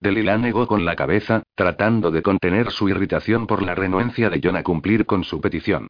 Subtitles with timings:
[0.00, 4.56] Delila negó con la cabeza, tratando de contener su irritación por la renuencia de John
[4.56, 5.88] a cumplir con su petición.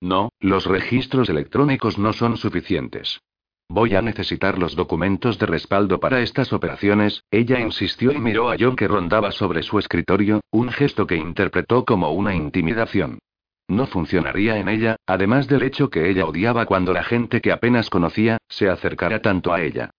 [0.00, 3.20] No, los registros electrónicos no son suficientes.
[3.68, 8.56] Voy a necesitar los documentos de respaldo para estas operaciones, ella insistió y miró a
[8.58, 13.20] John que rondaba sobre su escritorio, un gesto que interpretó como una intimidación.
[13.68, 17.90] No funcionaría en ella, además del hecho que ella odiaba cuando la gente que apenas
[17.90, 19.92] conocía, se acercara tanto a ella.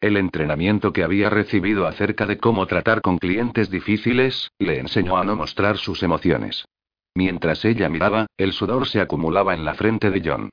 [0.00, 5.24] El entrenamiento que había recibido acerca de cómo tratar con clientes difíciles, le enseñó a
[5.24, 6.66] no mostrar sus emociones.
[7.14, 10.50] Mientras ella miraba, el sudor se acumulaba en la frente de John.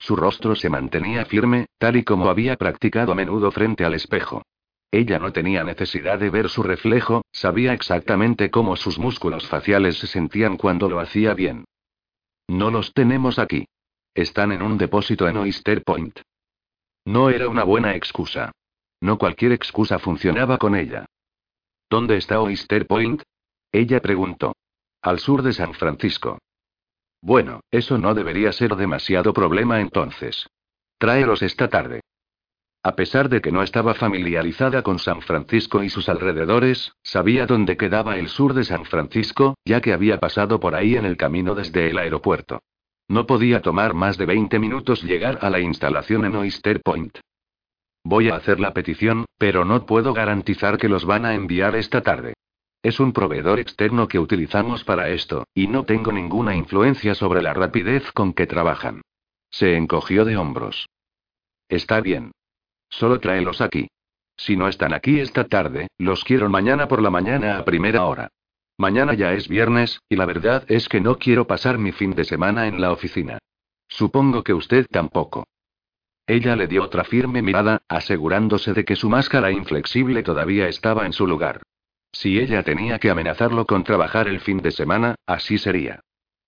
[0.00, 4.42] Su rostro se mantenía firme, tal y como había practicado a menudo frente al espejo.
[4.90, 10.08] Ella no tenía necesidad de ver su reflejo, sabía exactamente cómo sus músculos faciales se
[10.08, 11.66] sentían cuando lo hacía bien.
[12.48, 13.66] No los tenemos aquí.
[14.14, 16.18] Están en un depósito en Oyster Point.
[17.04, 18.52] No era una buena excusa.
[19.00, 21.06] No cualquier excusa funcionaba con ella.
[21.90, 23.22] ¿Dónde está Oyster Point?
[23.72, 24.54] Ella preguntó.
[25.02, 26.38] Al sur de San Francisco.
[27.20, 30.48] Bueno, eso no debería ser demasiado problema entonces.
[30.98, 32.00] Tráelos esta tarde.
[32.82, 37.76] A pesar de que no estaba familiarizada con San Francisco y sus alrededores, sabía dónde
[37.76, 41.54] quedaba el sur de San Francisco, ya que había pasado por ahí en el camino
[41.54, 42.60] desde el aeropuerto.
[43.08, 47.18] No podía tomar más de 20 minutos llegar a la instalación en Oyster Point.
[48.04, 52.00] Voy a hacer la petición, pero no puedo garantizar que los van a enviar esta
[52.02, 52.34] tarde.
[52.82, 57.52] Es un proveedor externo que utilizamos para esto, y no tengo ninguna influencia sobre la
[57.52, 59.02] rapidez con que trabajan.
[59.50, 60.88] Se encogió de hombros.
[61.68, 62.32] Está bien.
[62.88, 63.88] Solo tráelos aquí.
[64.36, 68.28] Si no están aquí esta tarde, los quiero mañana por la mañana a primera hora.
[68.78, 72.24] Mañana ya es viernes, y la verdad es que no quiero pasar mi fin de
[72.24, 73.38] semana en la oficina.
[73.88, 75.44] Supongo que usted tampoco.
[76.28, 81.14] Ella le dio otra firme mirada, asegurándose de que su máscara inflexible todavía estaba en
[81.14, 81.62] su lugar.
[82.12, 86.00] Si ella tenía que amenazarlo con trabajar el fin de semana, así sería.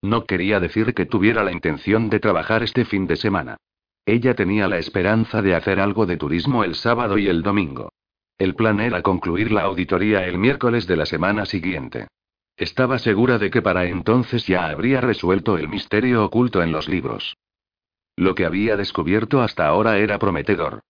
[0.02, 3.56] No quería decir que tuviera la intención de trabajar este fin de semana.
[4.04, 7.90] Ella tenía la esperanza de hacer algo de turismo el sábado y el domingo.
[8.36, 12.08] El plan era concluir la auditoría el miércoles de la semana siguiente.
[12.54, 17.34] Estaba segura de que para entonces ya habría resuelto el misterio oculto en los libros.
[18.20, 20.82] Lo que había descubierto hasta ahora era prometedor.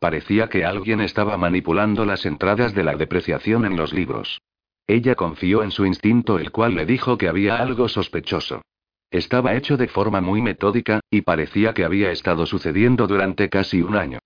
[0.00, 4.40] Parecía que alguien estaba manipulando las entradas de la depreciación en los libros.
[4.86, 8.62] Ella confió en su instinto, el cual le dijo que había algo sospechoso.
[9.10, 13.94] Estaba hecho de forma muy metódica, y parecía que había estado sucediendo durante casi un
[13.94, 14.20] año.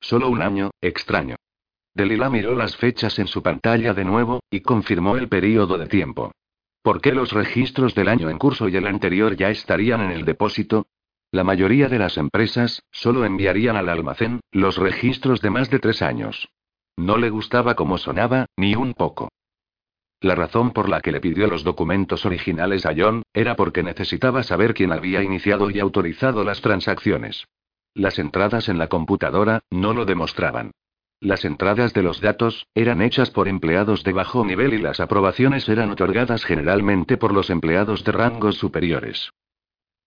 [0.00, 1.36] Solo un año, extraño.
[1.94, 6.32] Delila miró las fechas en su pantalla de nuevo, y confirmó el período de tiempo.
[6.82, 10.24] ¿Por qué los registros del año en curso y el anterior ya estarían en el
[10.24, 10.88] depósito?
[11.30, 16.02] La mayoría de las empresas, solo enviarían al almacén, los registros de más de tres
[16.02, 16.48] años.
[16.96, 19.28] No le gustaba cómo sonaba, ni un poco.
[20.20, 24.42] La razón por la que le pidió los documentos originales a John, era porque necesitaba
[24.42, 27.44] saber quién había iniciado y autorizado las transacciones.
[27.92, 30.70] Las entradas en la computadora, no lo demostraban.
[31.20, 35.68] Las entradas de los datos, eran hechas por empleados de bajo nivel y las aprobaciones
[35.68, 39.32] eran otorgadas generalmente por los empleados de rangos superiores.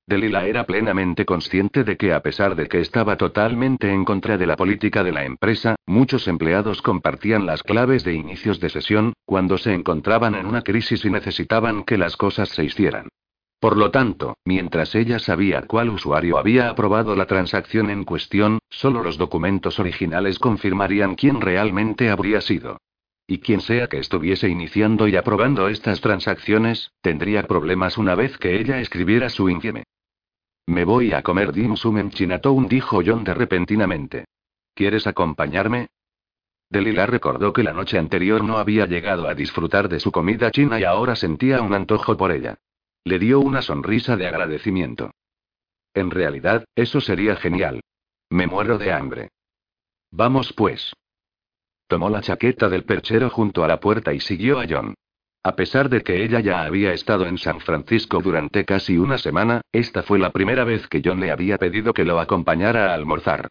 [0.10, 4.48] Delila era plenamente consciente de que a pesar de que estaba totalmente en contra de
[4.48, 9.60] la política de la empresa, muchos empleados compartían las claves de inicios de sesión, cuando
[9.60, 13.08] se encontraban en una crisis y necesitaban que las cosas se hicieran.
[13.60, 19.04] Por lo tanto, mientras ella sabía cuál usuario había aprobado la transacción en cuestión, solo
[19.04, 22.78] los documentos originales confirmarían quién realmente habría sido.
[23.28, 28.60] Y quien sea que estuviese iniciando y aprobando estas transacciones, tendría problemas una vez que
[28.60, 29.84] ella escribiera su infieme.
[30.70, 34.26] Me voy a comer dim sum en Chinatown, dijo John de repentinamente.
[34.76, 35.88] ¿Quieres acompañarme?
[36.70, 40.80] Delila recordó que la noche anterior no había llegado a disfrutar de su comida china
[40.80, 42.60] y ahora sentía un antojo por ella.
[43.04, 45.10] Le dio una sonrisa de agradecimiento.
[45.96, 47.82] En realidad, eso sería genial.
[48.30, 49.30] Me muero de hambre.
[50.12, 50.94] Vamos pues.
[51.88, 54.94] Tomó la chaqueta del perchero junto a la puerta y siguió a John.
[55.44, 59.62] A pesar de que ella ya había estado en San Francisco durante casi una semana,
[59.72, 63.48] esta fue la primera vez que John le había pedido que lo acompañara a almorzar.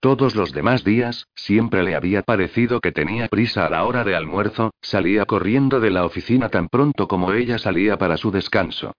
[0.00, 4.14] Todos los demás días, siempre le había parecido que tenía prisa a la hora de
[4.14, 8.92] almuerzo, salía corriendo de la oficina tan pronto como ella salía para su descanso.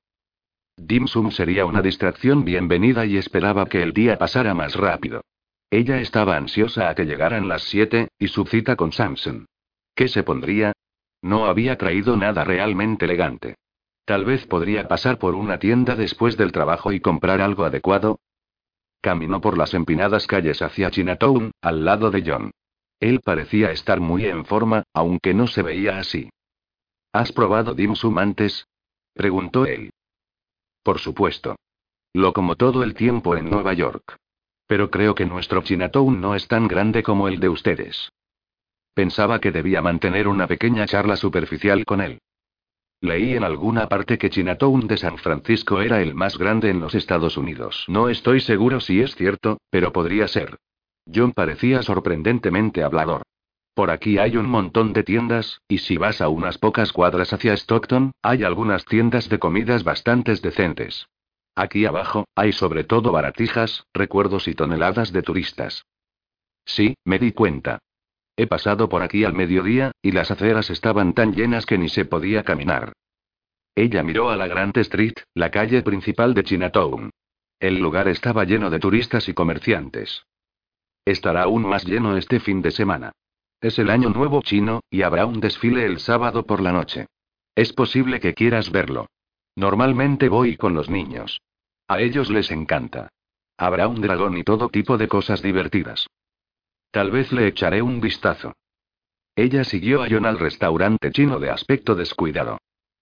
[0.77, 5.21] Dim Sum sería una distracción bienvenida y esperaba que el día pasara más rápido.
[5.69, 9.45] Ella estaba ansiosa a que llegaran las siete, y su cita con Samson.
[9.95, 10.73] ¿Qué se pondría?
[11.21, 13.55] No había traído nada realmente elegante.
[14.05, 18.19] Tal vez podría pasar por una tienda después del trabajo y comprar algo adecuado.
[19.01, 22.51] Caminó por las empinadas calles hacia Chinatown, al lado de John.
[22.99, 26.29] Él parecía estar muy en forma, aunque no se veía así.
[27.13, 28.67] ¿Has probado dim sum antes?
[29.13, 29.91] preguntó él.
[30.83, 31.55] Por supuesto.
[32.13, 34.17] Lo como todo el tiempo en Nueva York.
[34.67, 38.11] Pero creo que nuestro Chinatown no es tan grande como el de ustedes.
[38.93, 42.19] Pensaba que debía mantener una pequeña charla superficial con él.
[42.99, 46.93] Leí en alguna parte que Chinatown de San Francisco era el más grande en los
[46.93, 47.85] Estados Unidos.
[47.87, 50.57] No estoy seguro si es cierto, pero podría ser.
[51.11, 53.23] John parecía sorprendentemente hablador.
[53.73, 57.53] Por aquí hay un montón de tiendas, y si vas a unas pocas cuadras hacia
[57.53, 61.07] Stockton, hay algunas tiendas de comidas bastante decentes.
[61.55, 65.85] Aquí abajo, hay sobre todo baratijas, recuerdos y toneladas de turistas.
[66.65, 67.79] Sí, me di cuenta.
[68.35, 72.05] He pasado por aquí al mediodía, y las aceras estaban tan llenas que ni se
[72.05, 72.93] podía caminar.
[73.75, 77.11] Ella miró a la Grant Street, la calle principal de Chinatown.
[77.59, 80.23] El lugar estaba lleno de turistas y comerciantes.
[81.05, 83.11] Estará aún más lleno este fin de semana.
[83.59, 87.07] Es el año nuevo chino, y habrá un desfile el sábado por la noche.
[87.55, 89.07] Es posible que quieras verlo.
[89.55, 91.41] Normalmente voy con los niños.
[91.87, 93.09] A ellos les encanta.
[93.57, 96.07] Habrá un dragón y todo tipo de cosas divertidas.
[96.91, 98.53] Tal vez le echaré un vistazo.
[99.35, 102.57] Ella siguió a John al restaurante chino de aspecto descuidado.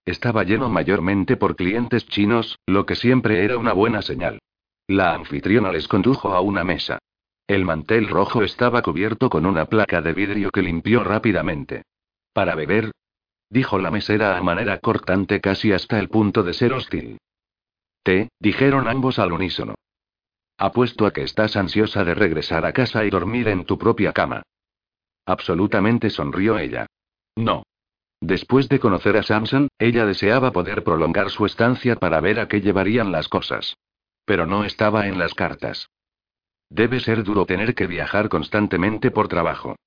[0.06, 4.40] Estaba lleno mayormente por clientes chinos, lo que siempre era una buena señal.
[4.88, 7.00] La anfitriona les condujo a una mesa.
[7.48, 11.84] El mantel rojo estaba cubierto con una placa de vidrio que limpió rápidamente.
[12.32, 12.92] ¿Para beber?
[13.50, 17.18] dijo la mesera a manera cortante casi hasta el punto de ser hostil.
[18.04, 19.76] Té, dijeron ambos al unísono.
[20.62, 24.44] Apuesto a que estás ansiosa de regresar a casa y dormir en tu propia cama.
[25.26, 26.86] Absolutamente sonrió ella.
[27.38, 27.64] No.
[28.20, 32.60] Después de conocer a Samson, ella deseaba poder prolongar su estancia para ver a qué
[32.60, 33.78] llevarían las cosas.
[34.26, 35.90] Pero no estaba en las cartas.
[36.70, 39.78] Debe ser duro tener que viajar constantemente por trabajo.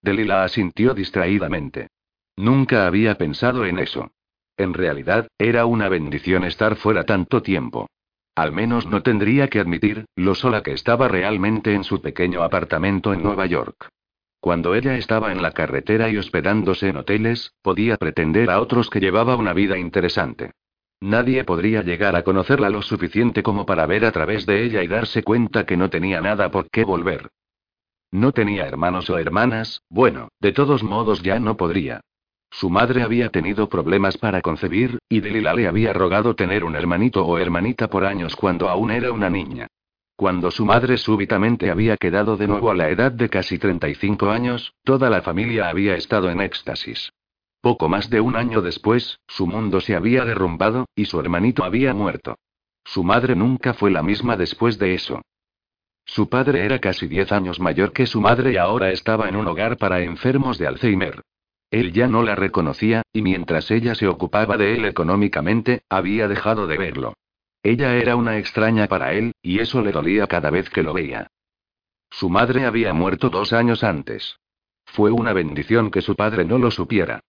[0.00, 1.86] Delila asintió distraídamente.
[2.34, 4.10] Nunca había pensado en eso.
[4.56, 7.86] En realidad, era una bendición estar fuera tanto tiempo.
[8.34, 13.12] Al menos no tendría que admitir, lo sola que estaba realmente en su pequeño apartamento
[13.12, 13.88] en Nueva York.
[14.40, 19.00] Cuando ella estaba en la carretera y hospedándose en hoteles, podía pretender a otros que
[19.00, 20.52] llevaba una vida interesante.
[21.00, 24.88] Nadie podría llegar a conocerla lo suficiente como para ver a través de ella y
[24.88, 27.28] darse cuenta que no tenía nada por qué volver.
[28.10, 32.00] No tenía hermanos o hermanas, bueno, de todos modos ya no podría.
[32.52, 37.24] Su madre había tenido problemas para concebir, y Delila le había rogado tener un hermanito
[37.24, 39.68] o hermanita por años cuando aún era una niña.
[40.16, 44.74] Cuando su madre súbitamente había quedado de nuevo a la edad de casi 35 años,
[44.84, 47.10] toda la familia había estado en éxtasis.
[47.62, 51.94] Poco más de un año después, su mundo se había derrumbado, y su hermanito había
[51.94, 52.36] muerto.
[52.84, 55.22] Su madre nunca fue la misma después de eso.
[56.04, 59.46] Su padre era casi 10 años mayor que su madre y ahora estaba en un
[59.46, 61.22] hogar para enfermos de Alzheimer.
[61.72, 66.66] Él ya no la reconocía, y mientras ella se ocupaba de él económicamente, había dejado
[66.66, 67.14] de verlo.
[67.62, 71.28] Ella era una extraña para él, y eso le dolía cada vez que lo veía.
[72.10, 74.36] Su madre había muerto dos años antes.
[74.84, 77.20] Fue una bendición que su padre no lo supiera.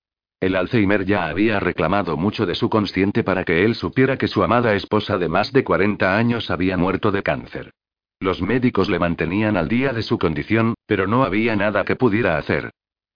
[0.42, 4.44] El Alzheimer ya había reclamado mucho de su consciente para que él supiera que su
[4.44, 7.72] amada esposa de más de 40 años había muerto de cáncer.
[8.20, 12.38] Los médicos le mantenían al día de su condición, pero no había nada que pudiera
[12.38, 12.72] hacer.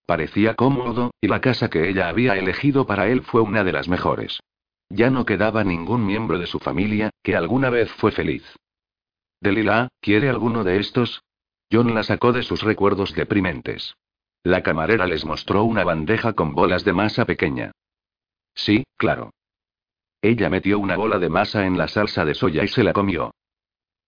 [0.08, 3.90] Parecía cómodo, y la casa que ella había elegido para él fue una de las
[3.90, 4.40] mejores.
[4.90, 8.46] Ya no quedaba ningún miembro de su familia, que alguna vez fue feliz.
[9.42, 11.24] Delila, ¿quiere alguno de estos?
[11.70, 13.98] John la sacó de sus recuerdos deprimentes.
[14.44, 17.74] La camarera les mostró una bandeja con bolas de masa pequeña.
[18.56, 19.32] Sí, claro.
[20.22, 23.34] Ella metió una bola de masa en la salsa de soya y se la comió.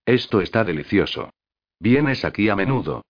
[0.06, 1.29] Esto está delicioso.
[1.77, 3.03] ¿Vienes aquí a menudo?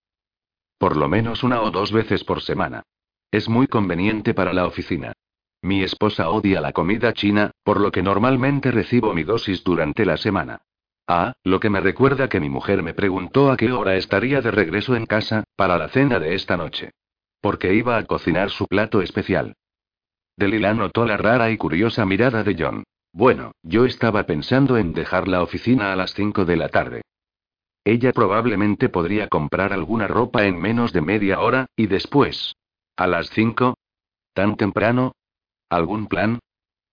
[0.80, 2.84] Por lo menos una o dos veces por semana.
[3.30, 5.12] Es muy conveniente para la oficina.
[5.60, 10.16] Mi esposa odia la comida china, por lo que normalmente recibo mi dosis durante la
[10.16, 10.62] semana.
[11.06, 14.50] Ah, lo que me recuerda que mi mujer me preguntó a qué hora estaría de
[14.52, 16.92] regreso en casa, para la cena de esta noche.
[17.42, 19.56] Porque iba a cocinar su plato especial.
[20.34, 22.84] Delila notó la rara y curiosa mirada de John.
[23.12, 27.02] Bueno, yo estaba pensando en dejar la oficina a las 5 de la tarde.
[27.84, 32.54] Ella probablemente podría comprar alguna ropa en menos de media hora, y después.
[32.96, 33.74] ¿A las cinco?
[34.34, 35.12] ¿Tan temprano?
[35.70, 36.38] ¿Algún plan?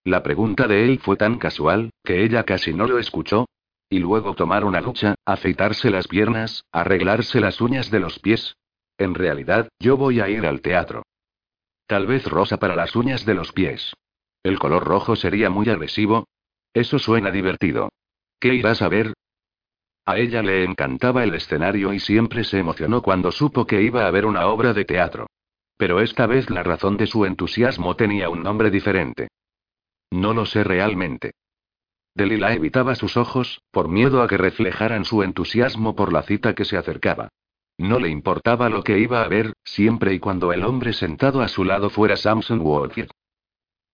[0.04, 3.46] La pregunta de él fue tan casual, que ella casi no lo escuchó.
[3.90, 8.56] Y luego tomar una ducha, afeitarse las piernas, arreglarse las uñas de los pies.
[8.98, 11.04] En realidad, yo voy a ir al teatro.
[11.88, 13.94] Tal vez rosa para las uñas de los pies.
[14.44, 16.28] El color rojo sería muy agresivo.
[16.74, 17.90] Eso suena divertido.
[18.40, 19.14] ¿Qué irás a ver?
[20.08, 24.12] A ella le encantaba el escenario y siempre se emocionó cuando supo que iba a
[24.12, 25.28] ver una obra de teatro.
[25.76, 29.28] Pero esta vez la razón de su entusiasmo tenía un nombre diferente.
[30.10, 31.32] No lo sé realmente.
[32.16, 36.64] Delila evitaba sus ojos, por miedo a que reflejaran su entusiasmo por la cita que
[36.64, 37.28] se acercaba.
[37.78, 41.50] No le importaba lo que iba a ver, siempre y cuando el hombre sentado a
[41.50, 43.10] su lado fuera Samson Walker.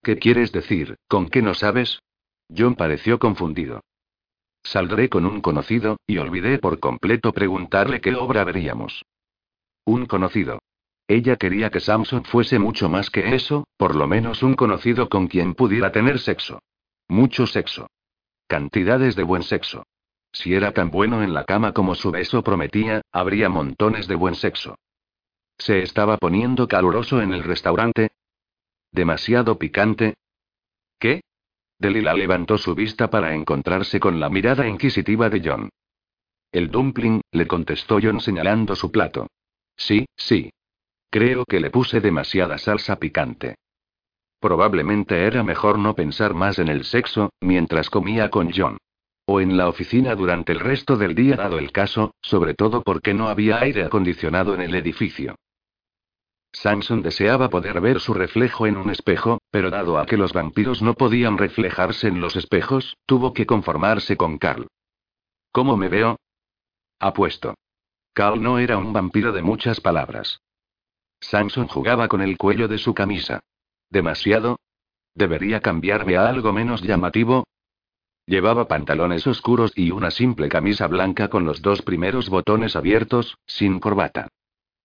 [0.04, 2.04] ¿Qué quieres decir, con qué no sabes?
[2.56, 3.82] John pareció confundido.
[4.64, 9.04] Saldré con un conocido, y olvidé por completo preguntarle qué obra veríamos.
[9.86, 10.60] Un conocido.
[11.08, 15.28] Ella quería que Samson fuese mucho más que eso, por lo menos un conocido con
[15.28, 16.60] quien pudiera tener sexo.
[17.10, 17.88] Mucho sexo.
[18.48, 19.86] Cantidades de buen sexo.
[20.32, 24.36] Si era tan bueno en la cama como su beso prometía, habría montones de buen
[24.36, 24.76] sexo.
[25.58, 28.12] ¿Se estaba poniendo caluroso en el restaurante?
[28.92, 30.16] ¿Demasiado picante?
[31.00, 31.22] ¿Qué?
[31.80, 35.70] Delila levantó su vista para encontrarse con la mirada inquisitiva de John.
[36.52, 39.28] El dumpling, le contestó John señalando su plato.
[39.76, 40.52] Sí, sí.
[41.10, 43.56] Creo que le puse demasiada salsa picante.
[44.40, 48.78] Probablemente era mejor no pensar más en el sexo, mientras comía con John.
[49.26, 53.14] O en la oficina durante el resto del día dado el caso, sobre todo porque
[53.14, 55.36] no había aire acondicionado en el edificio.
[56.52, 60.82] Samson deseaba poder ver su reflejo en un espejo, pero dado a que los vampiros
[60.82, 64.66] no podían reflejarse en los espejos, tuvo que conformarse con Carl.
[65.52, 66.18] ¿Cómo me veo?
[67.00, 67.54] Apuesto.
[68.14, 70.42] Carl no era un vampiro de muchas palabras.
[71.20, 73.42] Samson jugaba con el cuello de su camisa.
[73.92, 74.58] ¿Demasiado?
[75.14, 77.46] ¿Debería cambiarme a algo menos llamativo?
[78.26, 83.80] Llevaba pantalones oscuros y una simple camisa blanca con los dos primeros botones abiertos, sin
[83.80, 84.30] corbata.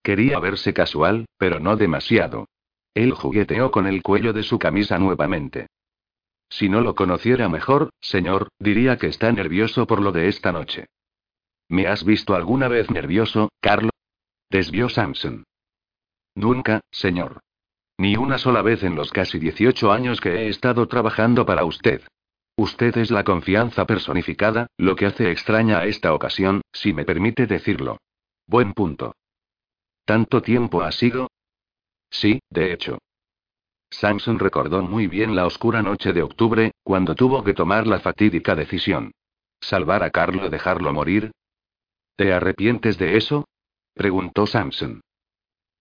[0.03, 2.49] Quería verse casual, pero no demasiado.
[2.95, 5.69] Él jugueteó con el cuello de su camisa nuevamente.
[6.51, 10.87] Si no lo conociera mejor, señor, diría que está nervioso por lo de esta noche.
[11.69, 13.91] ¿Me has visto alguna vez nervioso, Carlo?
[14.51, 15.45] Desvió Samson.
[16.35, 17.41] Nunca, señor.
[17.99, 22.03] Ni una sola vez en los casi 18 años que he estado trabajando para usted.
[22.57, 27.47] Usted es la confianza personificada, lo que hace extraña a esta ocasión, si me permite
[27.47, 27.99] decirlo.
[28.47, 29.15] Buen punto.
[30.05, 31.29] ¿Tanto tiempo ha sido?
[32.11, 32.99] Sí, de hecho.
[33.91, 38.55] Samson recordó muy bien la oscura noche de octubre, cuando tuvo que tomar la fatídica
[38.55, 39.13] decisión.
[39.61, 41.33] ¿Salvar a Carlo o dejarlo morir?
[42.17, 43.47] ¿Te arrepientes de eso?
[43.95, 45.01] preguntó Samson.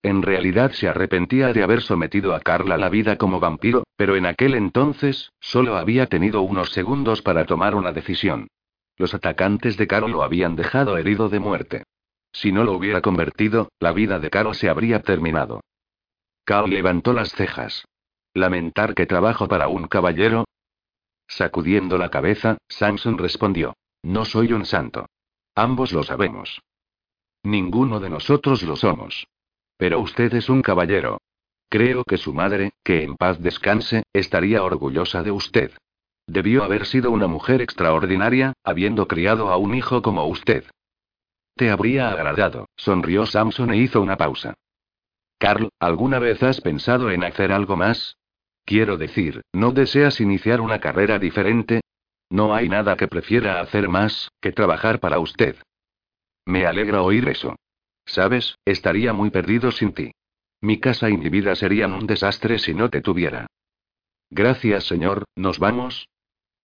[0.04, 4.16] En realidad se arrepentía de haber sometido a Carla a la vida como vampiro, pero
[4.16, 8.48] en aquel entonces, solo había tenido unos segundos para tomar una decisión.
[8.96, 11.84] Los atacantes de Carl lo habían dejado herido de muerte.
[12.32, 15.62] Si no lo hubiera convertido, la vida de Carl se habría terminado.
[16.48, 17.84] Carl levantó las cejas.
[18.34, 20.46] ¿Lamentar que trabajo para un caballero?
[21.28, 23.76] Sacudiendo la cabeza, Samson respondió.
[24.02, 25.08] No soy un santo.
[25.56, 26.62] Ambos lo sabemos.
[27.44, 29.28] Ninguno de nosotros lo somos.
[29.76, 31.18] Pero usted es un caballero.
[31.68, 35.74] Creo que su madre, que en paz descanse, estaría orgullosa de usted.
[36.28, 40.64] Debió haber sido una mujer extraordinaria, habiendo criado a un hijo como usted.
[41.58, 44.54] Te habría agradado, sonrió Samson e hizo una pausa.
[45.38, 48.18] Carl, ¿alguna vez has pensado en hacer algo más?
[48.66, 51.82] Quiero decir, ¿no deseas iniciar una carrera diferente?
[52.30, 55.56] No hay nada que prefiera hacer más, que trabajar para usted.
[56.46, 57.56] Me alegra oír eso.
[58.06, 60.12] Sabes, estaría muy perdido sin ti.
[60.62, 63.48] Mi casa y mi vida serían un desastre si no te tuviera.
[64.30, 66.08] Gracias, señor, ¿nos vamos?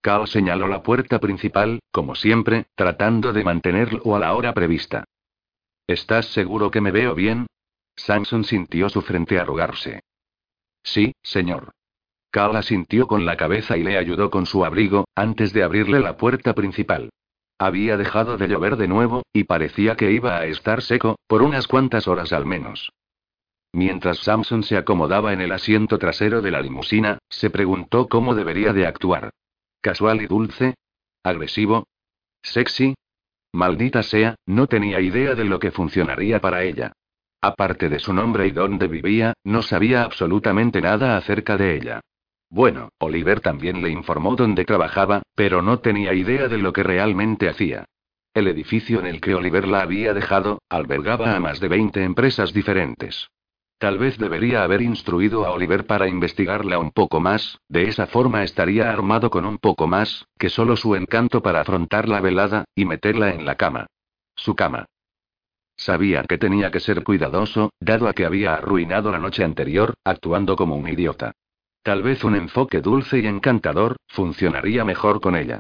[0.01, 5.05] Carl señaló la puerta principal, como siempre, tratando de mantenerlo a la hora prevista.
[5.87, 7.45] ¿Estás seguro que me veo bien?
[7.95, 10.01] Samson sintió su frente arrugarse.
[10.83, 11.71] Sí, señor.
[12.31, 16.17] Carl asintió con la cabeza y le ayudó con su abrigo, antes de abrirle la
[16.17, 17.11] puerta principal.
[17.59, 21.67] Había dejado de llover de nuevo, y parecía que iba a estar seco, por unas
[21.67, 22.91] cuantas horas al menos.
[23.71, 28.73] Mientras Samson se acomodaba en el asiento trasero de la limusina, se preguntó cómo debería
[28.73, 29.31] de actuar.
[29.81, 30.75] ¿Casual y dulce?
[31.23, 31.87] ¿Agresivo?
[32.41, 32.95] ¿Sexy?
[33.51, 36.93] Maldita sea, no tenía idea de lo que funcionaría para ella.
[37.43, 41.99] Aparte de su nombre y dónde vivía, no sabía absolutamente nada acerca de ella.
[42.49, 47.49] Bueno, Oliver también le informó dónde trabajaba, pero no tenía idea de lo que realmente
[47.49, 47.83] hacía.
[48.33, 52.53] El edificio en el que Oliver la había dejado, albergaba a más de 20 empresas
[52.53, 53.27] diferentes.
[53.77, 58.43] Tal vez debería haber instruido a Oliver para investigarla un poco más, de esa forma
[58.43, 62.85] estaría armado con un poco más, que solo su encanto para afrontar la velada, y
[62.85, 63.87] meterla en la cama.
[64.33, 64.85] Su cama.
[65.75, 70.55] Sabía que tenía que ser cuidadoso, dado a que había arruinado la noche anterior, actuando
[70.55, 71.33] como un idiota.
[71.81, 75.59] Tal vez un enfoque dulce y encantador, funcionaría mejor con ella.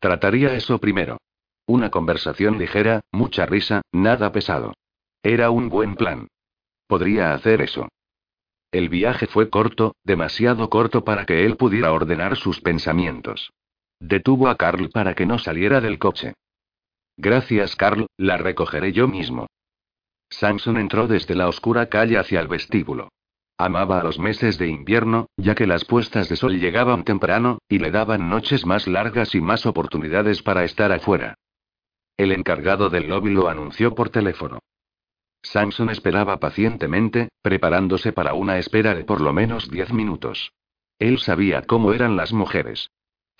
[0.00, 1.18] Trataría eso primero.
[1.66, 4.74] Una conversación ligera, mucha risa, nada pesado.
[5.22, 6.28] Era un buen plan.
[6.86, 7.88] Podría hacer eso.
[8.72, 13.52] El viaje fue corto, demasiado corto para que él pudiera ordenar sus pensamientos.
[14.00, 16.34] Detuvo a Carl para que no saliera del coche.
[17.16, 19.46] Gracias, Carl, la recogeré yo mismo.
[20.30, 23.08] Samson entró desde la oscura calle hacia el vestíbulo.
[23.58, 27.90] Amaba los meses de invierno, ya que las puestas de sol llegaban temprano, y le
[27.90, 31.34] daban noches más largas y más oportunidades para estar afuera.
[32.16, 34.58] El encargado del lobby lo anunció por teléfono.
[35.42, 40.52] Samson esperaba pacientemente, preparándose para una espera de por lo menos diez minutos.
[40.98, 42.90] Él sabía cómo eran las mujeres.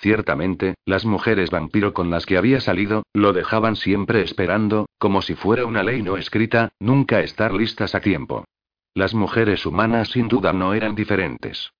[0.02, 5.36] Ciertamente, las mujeres vampiro con las que había salido, lo dejaban siempre esperando, como si
[5.36, 8.44] fuera una ley no escrita, nunca estar listas a tiempo.
[8.94, 11.70] Las mujeres humanas sin duda no eran diferentes.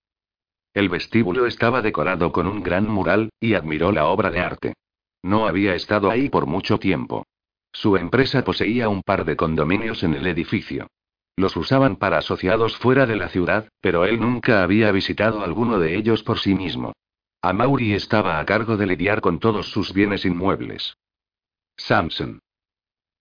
[0.72, 4.74] El vestíbulo estaba decorado con un gran mural, y admiró la obra de arte.
[5.24, 7.26] No había estado ahí por mucho tiempo.
[7.72, 10.86] Su empresa poseía un par de condominios en el edificio.
[11.34, 15.96] Los usaban para asociados fuera de la ciudad, pero él nunca había visitado alguno de
[15.96, 16.92] ellos por sí mismo.
[17.44, 20.96] Amaury estaba a cargo de lidiar con todos sus bienes inmuebles.
[21.76, 22.38] Samson.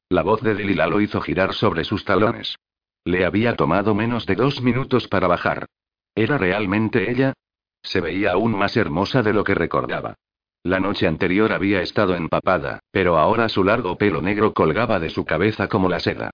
[0.10, 2.56] La voz de Delila lo hizo girar sobre sus talones.
[3.04, 5.66] Le había tomado menos de dos minutos para bajar.
[6.14, 7.34] ¿Era realmente ella?
[7.82, 10.14] Se veía aún más hermosa de lo que recordaba.
[10.62, 15.26] La noche anterior había estado empapada, pero ahora su largo pelo negro colgaba de su
[15.26, 16.30] cabeza como la seda.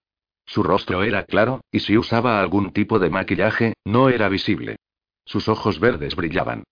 [0.46, 4.76] Su rostro era claro, y si usaba algún tipo de maquillaje, no era visible.
[5.24, 6.66] Sus ojos verdes brillaban.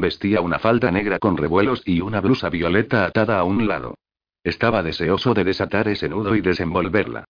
[0.00, 3.98] Vestía una falda negra con revuelos y una blusa violeta atada a un lado.
[4.42, 7.26] Estaba deseoso de desatar ese nudo y desenvolverla.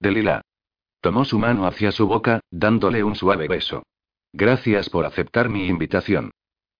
[0.00, 0.40] Delila.
[1.02, 3.82] Tomó su mano hacia su boca, dándole un suave beso.
[4.32, 6.30] Gracias por aceptar mi invitación.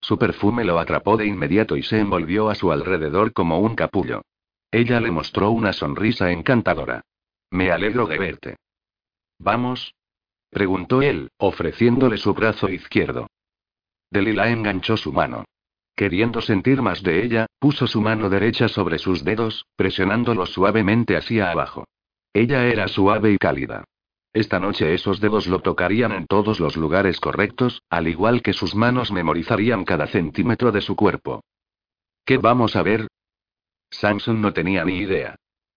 [0.01, 4.23] Su perfume lo atrapó de inmediato y se envolvió a su alrededor como un capullo.
[4.71, 7.03] Ella le mostró una sonrisa encantadora.
[7.51, 8.55] Me alegro de verte.
[9.37, 9.93] ¿Vamos?
[10.49, 13.27] preguntó él, ofreciéndole su brazo izquierdo.
[14.13, 15.43] Delila enganchó su mano.
[15.95, 21.49] Queriendo sentir más de ella, puso su mano derecha sobre sus dedos, presionándolos suavemente hacia
[21.49, 21.85] abajo.
[22.31, 23.85] Ella era suave y cálida.
[24.31, 28.75] Esta noche esos dedos lo tocarían en todos los lugares correctos, al igual que sus
[28.75, 31.43] manos memorizarían cada centímetro de su cuerpo.
[32.23, 33.07] ¿Qué vamos a ver?
[33.89, 35.35] Samson no tenía ni idea.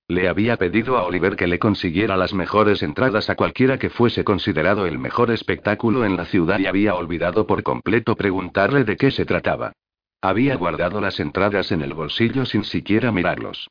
[0.08, 4.22] Le había pedido a Oliver que le consiguiera las mejores entradas a cualquiera que fuese
[4.22, 9.10] considerado el mejor espectáculo en la ciudad y había olvidado por completo preguntarle de qué
[9.10, 9.72] se trataba.
[10.20, 13.68] Había guardado las entradas en el bolsillo sin siquiera mirarlos.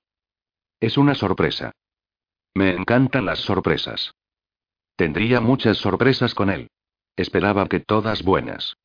[0.81, 1.71] Es una sorpresa.
[2.53, 4.13] Me encantan las sorpresas.
[4.97, 6.69] Tendría muchas sorpresas con él.
[7.15, 8.75] Esperaba que todas buenas.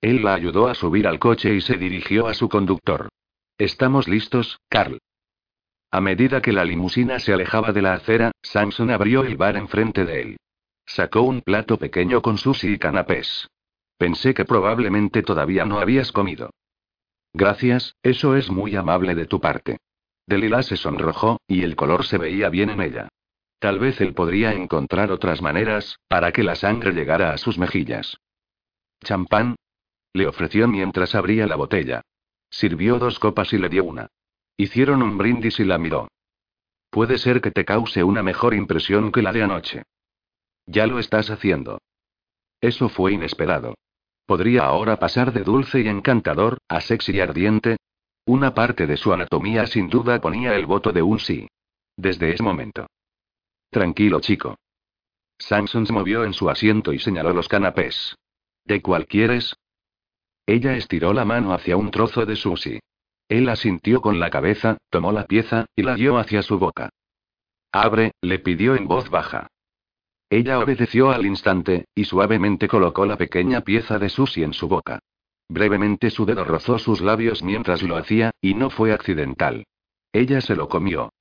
[0.00, 3.10] Él la ayudó a subir al coche y se dirigió a su conductor.
[3.58, 4.98] ¿Estamos listos, Carl?
[5.92, 10.04] A medida que la limusina se alejaba de la acera, Samson abrió el bar enfrente
[10.04, 10.36] de él.
[10.86, 13.48] Sacó un plato pequeño con sushi y canapés.
[13.96, 16.50] Pensé que probablemente todavía no habías comido.
[17.32, 19.78] Gracias, eso es muy amable de tu parte.
[20.26, 23.08] Delila se sonrojó, y el color se veía bien en ella.
[23.58, 28.16] Tal vez él podría encontrar otras maneras, para que la sangre llegara a sus mejillas.
[29.02, 29.56] ¿Champán?
[30.12, 32.02] Le ofreció mientras abría la botella.
[32.48, 34.08] Sirvió dos copas y le dio una.
[34.60, 36.08] Hicieron un brindis y la miró.
[36.90, 39.84] Puede ser que te cause una mejor impresión que la de anoche.
[40.66, 41.78] Ya lo estás haciendo.
[42.60, 43.72] Eso fue inesperado.
[44.26, 47.78] ¿Podría ahora pasar de dulce y encantador, a sexy y ardiente?
[48.26, 51.48] Una parte de su anatomía sin duda ponía el voto de un sí.
[51.96, 52.86] Desde ese momento.
[53.70, 54.58] Tranquilo, chico.
[55.38, 58.14] Samson se movió en su asiento y señaló los canapés.
[58.66, 59.56] ¿De cuál quieres?
[60.44, 62.78] Ella estiró la mano hacia un trozo de sushi.
[63.30, 66.90] Él asintió con la cabeza, tomó la pieza, y la dio hacia su boca.
[67.70, 69.46] Abre, le pidió en voz baja.
[70.28, 74.98] Ella obedeció al instante, y suavemente colocó la pequeña pieza de sushi en su boca.
[75.48, 79.64] Brevemente su dedo rozó sus labios mientras lo hacía, y no fue accidental.
[80.12, 81.12] Ella se lo comió.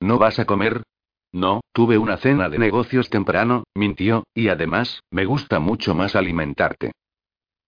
[0.00, 0.82] ¿No vas a comer?
[1.30, 6.90] No, tuve una cena de negocios temprano, mintió, y además, me gusta mucho más alimentarte.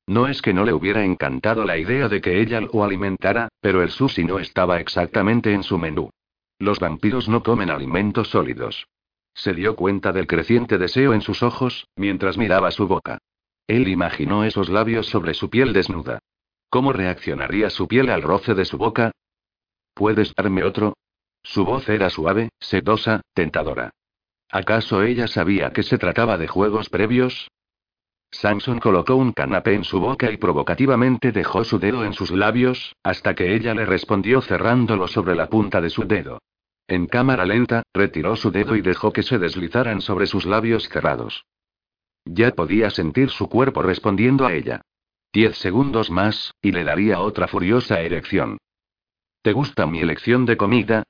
[0.06, 3.82] No es que no le hubiera encantado la idea de que ella lo alimentara, pero
[3.82, 6.10] el sushi no estaba exactamente en su menú.
[6.58, 8.86] Los vampiros no comen alimentos sólidos.
[9.34, 13.18] Se dio cuenta del creciente deseo en sus ojos, mientras miraba su boca.
[13.66, 16.18] Él imaginó esos labios sobre su piel desnuda.
[16.68, 19.12] ¿Cómo reaccionaría su piel al roce de su boca?
[19.94, 20.94] ¿Puedes darme otro?
[21.42, 23.90] Su voz era suave, sedosa, tentadora.
[24.50, 27.48] ¿Acaso ella sabía que se trataba de juegos previos?
[28.32, 32.94] Samson colocó un canapé en su boca y provocativamente dejó su dedo en sus labios,
[33.02, 36.40] hasta que ella le respondió cerrándolo sobre la punta de su dedo.
[36.86, 41.44] En cámara lenta, retiró su dedo y dejó que se deslizaran sobre sus labios cerrados.
[42.24, 44.82] Ya podía sentir su cuerpo respondiendo a ella.
[45.32, 48.58] Diez segundos más, y le daría otra furiosa erección.
[49.42, 51.04] ¿Te gusta mi elección de comida?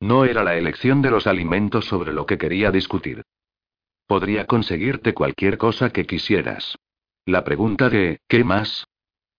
[0.00, 3.22] No era la elección de los alimentos sobre lo que quería discutir.
[4.06, 6.76] Podría conseguirte cualquier cosa que quisieras.
[7.26, 8.86] La pregunta de, ¿qué más?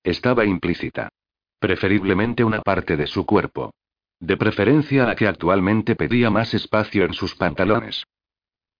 [0.03, 1.09] Estaba implícita.
[1.59, 3.71] Preferiblemente una parte de su cuerpo.
[4.19, 8.03] De preferencia la que actualmente pedía más espacio en sus pantalones.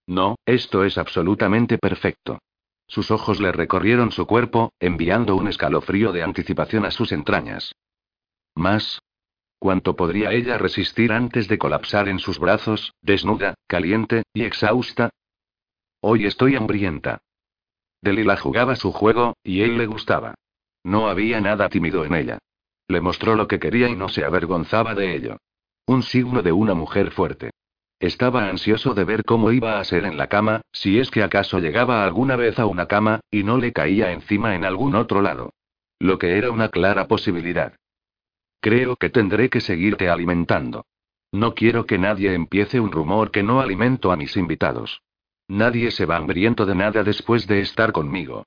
[0.07, 2.39] No, esto es absolutamente perfecto.
[2.87, 7.73] Sus ojos le recorrieron su cuerpo, enviando un escalofrío de anticipación a sus entrañas.
[8.55, 9.01] ¿Más?
[9.59, 15.09] ¿Cuánto podría ella resistir antes de colapsar en sus brazos, desnuda, caliente, y exhausta?
[16.07, 17.23] Hoy estoy hambrienta.
[17.99, 20.35] Delila jugaba su juego, y él le gustaba.
[20.83, 22.37] No había nada tímido en ella.
[22.87, 25.37] Le mostró lo que quería y no se avergonzaba de ello.
[25.87, 27.49] Un signo de una mujer fuerte.
[27.99, 31.57] Estaba ansioso de ver cómo iba a ser en la cama, si es que acaso
[31.57, 35.53] llegaba alguna vez a una cama, y no le caía encima en algún otro lado.
[35.97, 37.73] Lo que era una clara posibilidad.
[38.61, 40.85] Creo que tendré que seguirte alimentando.
[41.31, 45.01] No quiero que nadie empiece un rumor que no alimento a mis invitados.
[45.47, 48.45] Nadie se va hambriento de nada después de estar conmigo.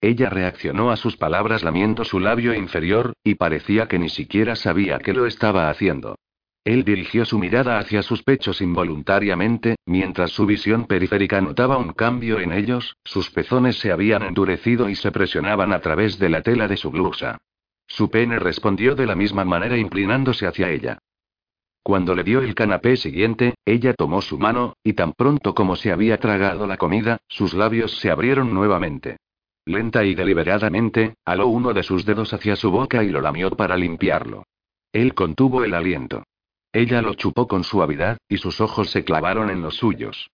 [0.00, 4.98] Ella reaccionó a sus palabras lamiendo su labio inferior, y parecía que ni siquiera sabía
[4.98, 6.16] que lo estaba haciendo.
[6.64, 12.38] Él dirigió su mirada hacia sus pechos involuntariamente, mientras su visión periférica notaba un cambio
[12.38, 16.68] en ellos, sus pezones se habían endurecido y se presionaban a través de la tela
[16.68, 17.38] de su blusa.
[17.86, 20.98] Su pene respondió de la misma manera inclinándose hacia ella.
[21.82, 25.90] Cuando le dio el canapé siguiente, ella tomó su mano, y tan pronto como se
[25.90, 29.16] había tragado la comida, sus labios se abrieron nuevamente.
[29.64, 33.76] Lenta y deliberadamente, aló uno de sus dedos hacia su boca y lo lamió para
[33.76, 34.44] limpiarlo.
[34.92, 36.24] Él contuvo el aliento.
[36.72, 40.30] Ella lo chupó con suavidad, y sus ojos se clavaron en los suyos.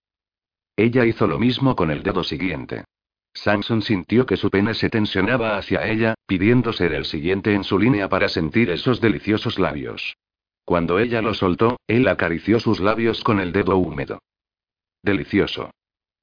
[0.76, 2.84] Ella hizo lo mismo con el dedo siguiente.
[3.32, 7.78] Samson sintió que su pene se tensionaba hacia ella, pidiendo ser el siguiente en su
[7.78, 10.16] línea para sentir esos deliciosos labios.
[10.66, 14.18] Cuando ella lo soltó, él acarició sus labios con el dedo húmedo.
[15.00, 15.70] Delicioso.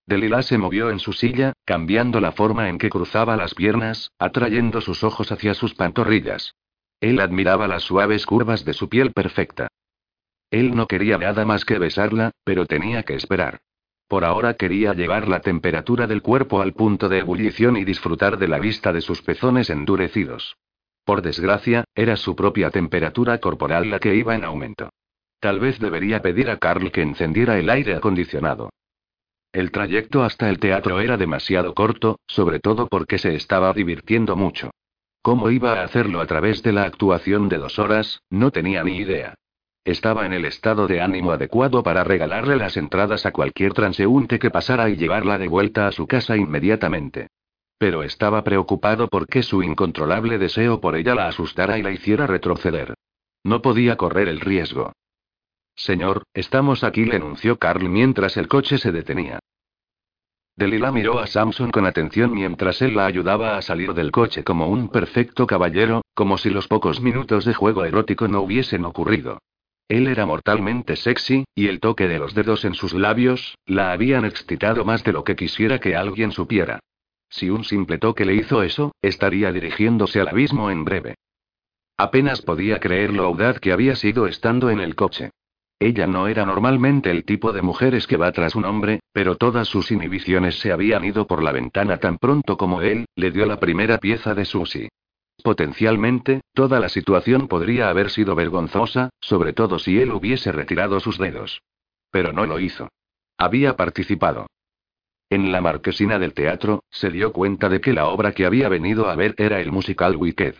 [0.05, 4.81] Delila se movió en su silla, cambiando la forma en que cruzaba las piernas, atrayendo
[4.81, 6.55] sus ojos hacia sus pantorrillas.
[6.99, 9.69] Él admiraba las suaves curvas de su piel perfecta.
[10.51, 13.61] Él no quería nada más que besarla, pero tenía que esperar.
[14.09, 18.49] Por ahora quería llevar la temperatura del cuerpo al punto de ebullición y disfrutar de
[18.49, 20.57] la vista de sus pezones endurecidos.
[21.05, 24.89] Por desgracia, era su propia temperatura corporal la que iba en aumento.
[25.39, 28.69] Tal vez debería pedir a Carl que encendiera el aire acondicionado.
[29.51, 34.71] El trayecto hasta el teatro era demasiado corto, sobre todo porque se estaba divirtiendo mucho.
[35.21, 38.21] ¿Cómo iba a hacerlo a través de la actuación de dos horas?
[38.29, 39.35] No tenía ni idea.
[39.85, 44.49] Estaba en el estado de ánimo adecuado para regalarle las entradas a cualquier transeúnte que
[44.49, 47.27] pasara y llevarla de vuelta a su casa inmediatamente.
[47.83, 52.93] Pero estaba preocupado porque su incontrolable deseo por ella la asustara y la hiciera retroceder.
[53.43, 54.93] No podía correr el riesgo.
[55.75, 59.39] Señor, estamos aquí, le anunció Carl mientras el coche se detenía.
[60.55, 64.69] Delila miró a Samson con atención mientras él la ayudaba a salir del coche como
[64.69, 69.39] un perfecto caballero, como si los pocos minutos de juego erótico no hubiesen ocurrido.
[69.89, 74.23] Él era mortalmente sexy, y el toque de los dedos en sus labios, la habían
[74.23, 76.79] excitado más de lo que quisiera que alguien supiera.
[77.33, 81.15] Si un simple toque le hizo eso, estaría dirigiéndose al abismo en breve.
[81.97, 85.31] Apenas podía creer lo audaz que había sido estando en el coche.
[85.79, 89.67] Ella no era normalmente el tipo de mujeres que va tras un hombre, pero todas
[89.67, 93.59] sus inhibiciones se habían ido por la ventana tan pronto como él, le dio la
[93.59, 94.89] primera pieza de sushi.
[95.43, 101.17] Potencialmente, toda la situación podría haber sido vergonzosa, sobre todo si él hubiese retirado sus
[101.17, 101.63] dedos.
[102.11, 102.89] Pero no lo hizo.
[103.39, 104.45] Había participado.
[105.33, 109.09] En la marquesina del teatro, se dio cuenta de que la obra que había venido
[109.09, 110.57] a ver era el musical Wicked.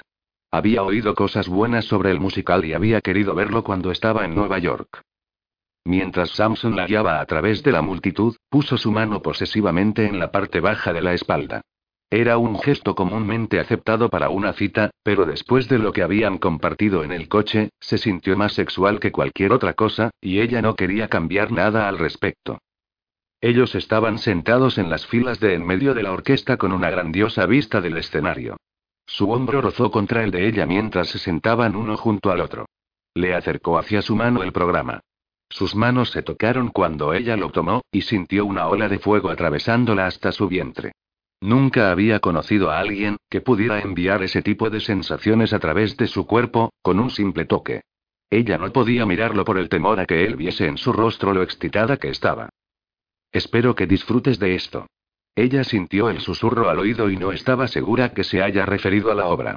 [0.50, 4.58] Había oído cosas buenas sobre el musical y había querido verlo cuando estaba en Nueva
[4.58, 5.04] York.
[5.86, 10.32] Mientras Samson la guiaba a través de la multitud, puso su mano posesivamente en la
[10.32, 11.62] parte baja de la espalda.
[12.10, 17.04] Era un gesto comúnmente aceptado para una cita, pero después de lo que habían compartido
[17.04, 21.10] en el coche, se sintió más sexual que cualquier otra cosa, y ella no quería
[21.10, 22.58] cambiar nada al respecto.
[23.44, 27.46] Ellos estaban sentados en las filas de en medio de la orquesta con una grandiosa
[27.46, 28.56] vista del escenario.
[29.06, 32.68] Su hombro rozó contra el de ella mientras se sentaban uno junto al otro.
[33.14, 35.02] Le acercó hacia su mano el programa.
[35.50, 40.08] Sus manos se tocaron cuando ella lo tomó, y sintió una ola de fuego atravesándola
[40.08, 40.94] hasta su vientre.
[41.42, 46.08] Nunca había conocido a alguien que pudiera enviar ese tipo de sensaciones a través de
[46.08, 47.82] su cuerpo, con un simple toque.
[48.30, 51.44] Ella no podía mirarlo por el temor a que él viese en su rostro lo
[51.44, 52.48] excitada que estaba.
[53.34, 54.88] Espero que disfrutes de esto.
[55.36, 59.16] Ella sintió el susurro al oído y no estaba segura que se haya referido a
[59.16, 59.56] la obra.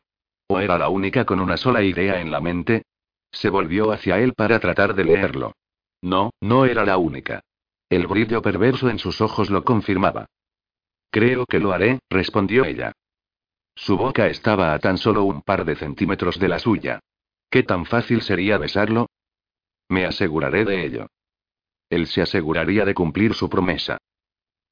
[0.49, 2.83] ¿O era la única con una sola idea en la mente?
[3.31, 5.53] Se volvió hacia él para tratar de leerlo.
[6.01, 7.43] No, no era la única.
[7.91, 10.27] El brillo perverso en sus ojos lo confirmaba.
[11.11, 12.93] Creo que lo haré, respondió ella.
[13.75, 17.01] Su boca estaba a tan solo un par de centímetros de la suya.
[17.51, 19.07] ¿Qué tan fácil sería besarlo?
[19.89, 21.07] Me aseguraré de ello.
[21.91, 23.99] Él se aseguraría de cumplir su promesa.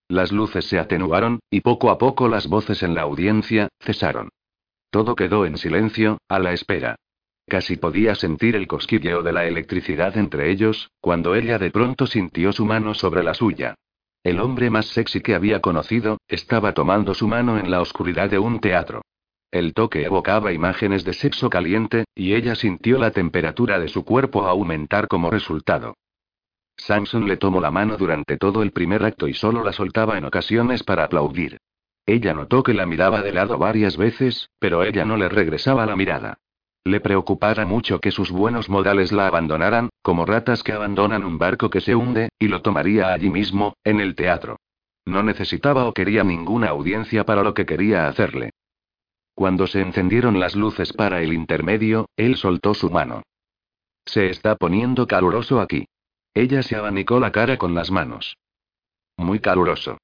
[0.08, 4.30] Las luces se atenuaron, y poco a poco las voces en la audiencia cesaron.
[4.90, 6.96] Todo quedó en silencio, a la espera.
[7.46, 12.52] Casi podía sentir el cosquilleo de la electricidad entre ellos, cuando ella de pronto sintió
[12.52, 13.74] su mano sobre la suya.
[14.22, 18.38] El hombre más sexy que había conocido, estaba tomando su mano en la oscuridad de
[18.38, 19.02] un teatro.
[19.50, 24.46] El toque evocaba imágenes de sexo caliente, y ella sintió la temperatura de su cuerpo
[24.46, 25.94] aumentar como resultado.
[26.76, 30.24] Samson le tomó la mano durante todo el primer acto y solo la soltaba en
[30.24, 31.58] ocasiones para aplaudir.
[32.06, 35.96] Ella notó que la miraba de lado varias veces, pero ella no le regresaba la
[35.96, 36.38] mirada.
[36.84, 41.70] Le preocupara mucho que sus buenos modales la abandonaran, como ratas que abandonan un barco
[41.70, 44.58] que se hunde, y lo tomaría allí mismo, en el teatro.
[45.06, 48.50] No necesitaba o quería ninguna audiencia para lo que quería hacerle.
[49.34, 53.22] Cuando se encendieron las luces para el intermedio, él soltó su mano.
[54.04, 55.86] Se está poniendo caluroso aquí.
[56.34, 58.36] Ella se abanicó la cara con las manos.
[59.16, 59.98] Muy caluroso.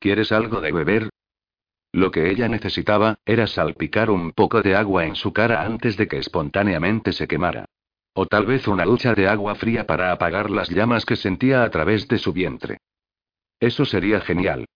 [0.00, 1.10] ¿Quieres algo de beber?
[1.92, 6.08] Lo que ella necesitaba, era salpicar un poco de agua en su cara antes de
[6.08, 7.66] que espontáneamente se quemara.
[8.12, 11.70] O tal vez una ducha de agua fría para apagar las llamas que sentía a
[11.70, 12.78] través de su vientre.
[13.60, 14.66] Eso sería genial.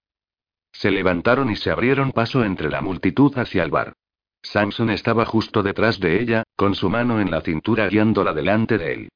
[0.72, 3.94] Se levantaron y se abrieron paso entre la multitud hacia el bar.
[4.42, 8.92] Samson estaba justo detrás de ella, con su mano en la cintura guiándola delante de
[8.94, 9.08] él.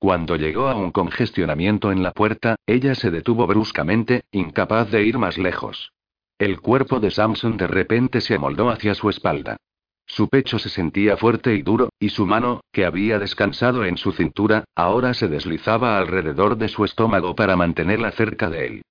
[0.00, 5.18] Cuando llegó a un congestionamiento en la puerta, ella se detuvo bruscamente, incapaz de ir
[5.18, 5.92] más lejos.
[6.38, 9.58] El cuerpo de Samson de repente se amoldó hacia su espalda.
[10.06, 14.12] Su pecho se sentía fuerte y duro, y su mano, que había descansado en su
[14.12, 18.82] cintura, ahora se deslizaba alrededor de su estómago para mantenerla cerca de él.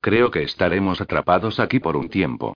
[0.00, 2.54] Creo que estaremos atrapados aquí por un tiempo.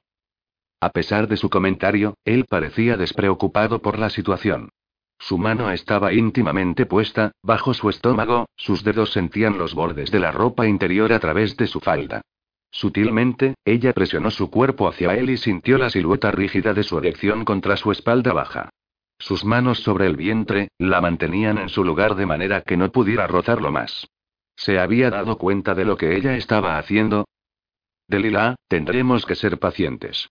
[0.81, 4.71] A pesar de su comentario, él parecía despreocupado por la situación.
[5.19, 10.31] Su mano estaba íntimamente puesta, bajo su estómago, sus dedos sentían los bordes de la
[10.31, 12.23] ropa interior a través de su falda.
[12.71, 17.45] Sutilmente, ella presionó su cuerpo hacia él y sintió la silueta rígida de su erección
[17.45, 18.71] contra su espalda baja.
[19.19, 23.27] Sus manos sobre el vientre, la mantenían en su lugar de manera que no pudiera
[23.27, 24.07] rozarlo más.
[24.55, 27.27] ¿Se había dado cuenta de lo que ella estaba haciendo?
[28.07, 30.31] Delilah, tendremos que ser pacientes.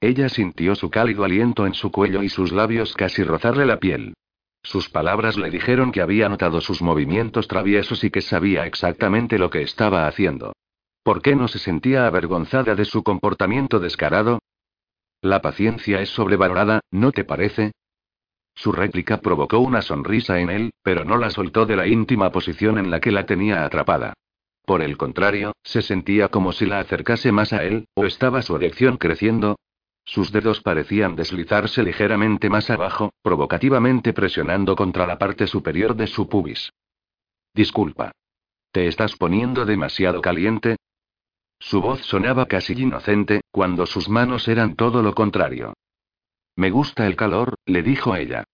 [0.00, 4.14] Ella sintió su cálido aliento en su cuello y sus labios casi rozarle la piel.
[4.62, 9.50] Sus palabras le dijeron que había notado sus movimientos traviesos y que sabía exactamente lo
[9.50, 10.52] que estaba haciendo.
[11.02, 14.40] ¿Por qué no se sentía avergonzada de su comportamiento descarado?
[15.20, 17.72] La paciencia es sobrevalorada, ¿no te parece?
[18.54, 22.78] Su réplica provocó una sonrisa en él, pero no la soltó de la íntima posición
[22.78, 24.14] en la que la tenía atrapada.
[24.64, 28.54] Por el contrario, se sentía como si la acercase más a él, o estaba su
[28.56, 29.56] erección creciendo.
[30.08, 36.30] Sus dedos parecían deslizarse ligeramente más abajo, provocativamente presionando contra la parte superior de su
[36.30, 36.72] pubis.
[37.54, 38.12] Disculpa.
[38.72, 40.76] ¿Te estás poniendo demasiado caliente?
[41.60, 45.74] Su voz sonaba casi inocente, cuando sus manos eran todo lo contrario.
[46.56, 48.44] Me gusta el calor, le dijo ella.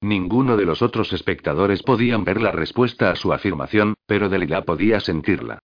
[0.00, 4.98] Ninguno de los otros espectadores podían ver la respuesta a su afirmación, pero Delilah podía
[4.98, 5.60] sentirla.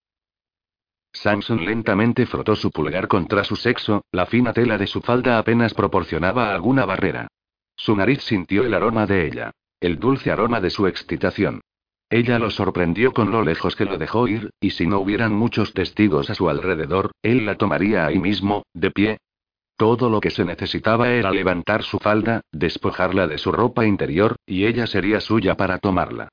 [1.11, 5.73] Samson lentamente frotó su pulgar contra su sexo, la fina tela de su falda apenas
[5.73, 7.27] proporcionaba alguna barrera.
[7.75, 9.51] Su nariz sintió el aroma de ella.
[9.79, 11.61] El dulce aroma de su excitación.
[12.09, 15.73] Ella lo sorprendió con lo lejos que lo dejó ir, y si no hubieran muchos
[15.73, 19.17] testigos a su alrededor, él la tomaría ahí mismo, de pie.
[19.77, 24.65] Todo lo que se necesitaba era levantar su falda, despojarla de su ropa interior, y
[24.65, 26.29] ella sería suya para tomarla.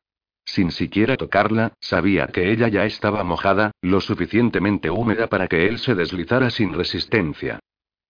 [0.47, 5.79] Sin siquiera tocarla, sabía que ella ya estaba mojada, lo suficientemente húmeda para que él
[5.79, 7.59] se deslizara sin resistencia.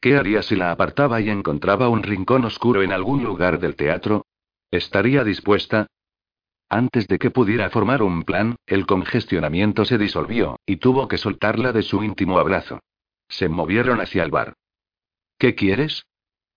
[0.01, 4.27] ¿Qué haría si la apartaba y encontraba un rincón oscuro en algún lugar del teatro?
[4.71, 5.87] ¿Estaría dispuesta?
[6.69, 11.73] Antes de que pudiera formar un plan, el congestionamiento se disolvió, y tuvo que soltarla
[11.73, 12.81] de su íntimo abrazo.
[13.29, 14.55] Se movieron hacia el bar.
[15.39, 16.05] ¿Qué quieres?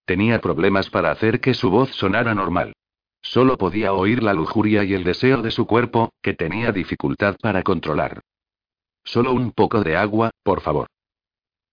[0.06, 2.74] Tenía problemas para hacer que su voz sonara normal.
[3.22, 7.64] Solo podía oír la lujuria y el deseo de su cuerpo, que tenía dificultad para
[7.64, 8.22] controlar.
[9.04, 10.88] Solo un poco de agua, por favor.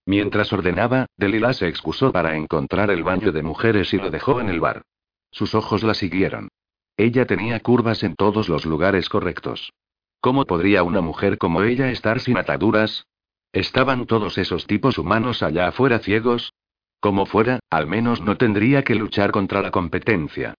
[0.05, 4.49] Mientras ordenaba, Delilah se excusó para encontrar el baño de mujeres y lo dejó en
[4.49, 4.83] el bar.
[5.31, 6.49] Sus ojos la siguieron.
[6.95, 9.73] Ella tenía curvas en todos los lugares correctos.
[10.21, 13.05] ¿Cómo podría una mujer como ella estar sin ataduras?
[13.51, 16.53] ¿Estaban todos esos tipos humanos allá afuera ciegos?
[16.99, 20.55] Como fuera, al menos no tendría que luchar contra la competencia.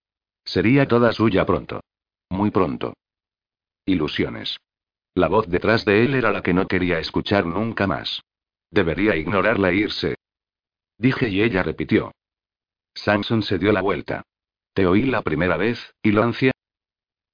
[0.48, 1.82] Sería toda suya pronto.
[2.30, 2.94] Muy pronto.
[3.84, 4.56] Ilusiones.
[5.14, 8.22] La voz detrás de él era la que no quería escuchar nunca más.
[8.70, 10.14] Debería ignorarla e irse.
[10.96, 12.12] Dije y ella repitió.
[12.94, 14.22] Samson se dio la vuelta.
[14.72, 16.52] Te oí la primera vez, Iloncia.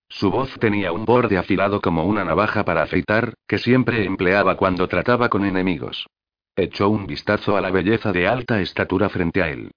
[0.09, 4.89] Su voz tenía un borde afilado como una navaja para afeitar, que siempre empleaba cuando
[4.89, 6.09] trataba con enemigos.
[6.57, 9.71] Echó un vistazo a la belleza de alta estatura frente a él.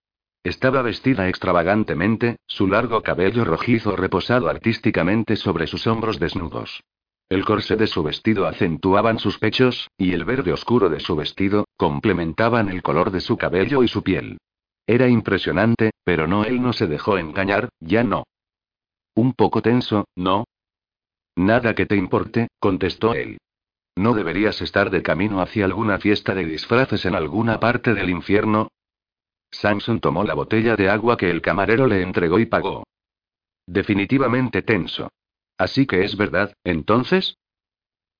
[0.43, 6.83] Estaba vestida extravagantemente, su largo cabello rojizo reposado artísticamente sobre sus hombros desnudos.
[7.29, 11.65] El corsé de su vestido acentuaban sus pechos, y el verde oscuro de su vestido,
[11.75, 14.37] complementaban el color de su cabello y su piel.
[14.85, 18.23] Era impresionante, pero no él no se dejó engañar, ya no.
[19.15, 20.45] Un poco tenso, ¿no?
[21.35, 23.37] Nada que te importe, contestó él.
[23.97, 28.69] ¿No deberías estar de camino hacia alguna fiesta de disfraces en alguna parte del infierno?
[29.51, 32.83] Samson tomó la botella de agua que el camarero le entregó y pagó.
[33.65, 35.09] Definitivamente tenso.
[35.57, 37.37] Así que es verdad, entonces.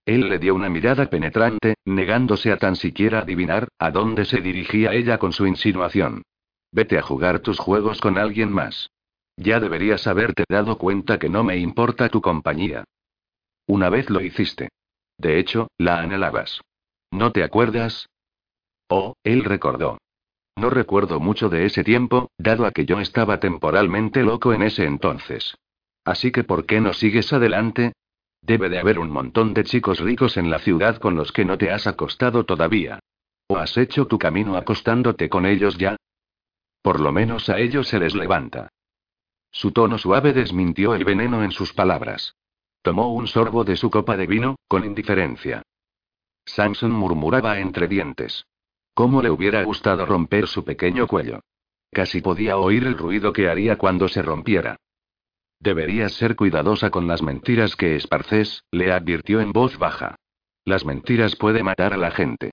[0.05, 4.93] Él le dio una mirada penetrante, negándose a tan siquiera adivinar a dónde se dirigía
[4.93, 6.23] ella con su insinuación.
[6.71, 8.89] Vete a jugar tus juegos con alguien más.
[9.35, 12.85] Ya deberías haberte dado cuenta que no me importa tu compañía.
[13.67, 14.69] Una vez lo hiciste.
[15.17, 16.61] De hecho, la anhelabas.
[17.11, 18.07] ¿No te acuerdas?
[18.89, 19.97] Oh, él recordó.
[20.57, 24.85] No recuerdo mucho de ese tiempo, dado a que yo estaba temporalmente loco en ese
[24.85, 25.55] entonces.
[26.03, 27.93] Así que ¿por qué no sigues adelante?
[28.41, 31.59] Debe de haber un montón de chicos ricos en la ciudad con los que no
[31.59, 32.99] te has acostado todavía.
[33.47, 35.95] ¿O has hecho tu camino acostándote con ellos ya?
[36.81, 38.69] Por lo menos a ellos se les levanta.
[39.51, 42.35] Su tono suave desmintió el veneno en sus palabras.
[42.81, 45.61] Tomó un sorbo de su copa de vino, con indiferencia.
[46.45, 48.45] Samson murmuraba entre dientes.
[48.97, 51.41] ¿Cómo le hubiera gustado romper su pequeño cuello?
[51.91, 54.77] Casi podía oír el ruido que haría cuando se rompiera.
[55.59, 60.15] Deberías ser cuidadosa con las mentiras que esparces, le advirtió en voz baja.
[60.65, 62.49] Las mentiras pueden matar a la gente.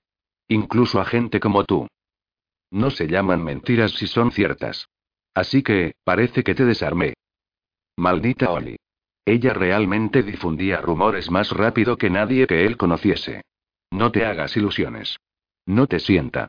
[0.47, 1.87] Incluso a gente como tú.
[2.69, 4.87] No se llaman mentiras si son ciertas.
[5.33, 7.15] Así que, parece que te desarmé.
[7.97, 8.75] Maldita Oli.
[9.25, 13.41] Ella realmente difundía rumores más rápido que nadie que él conociese.
[13.89, 15.17] No te hagas ilusiones.
[15.65, 16.47] No te sienta.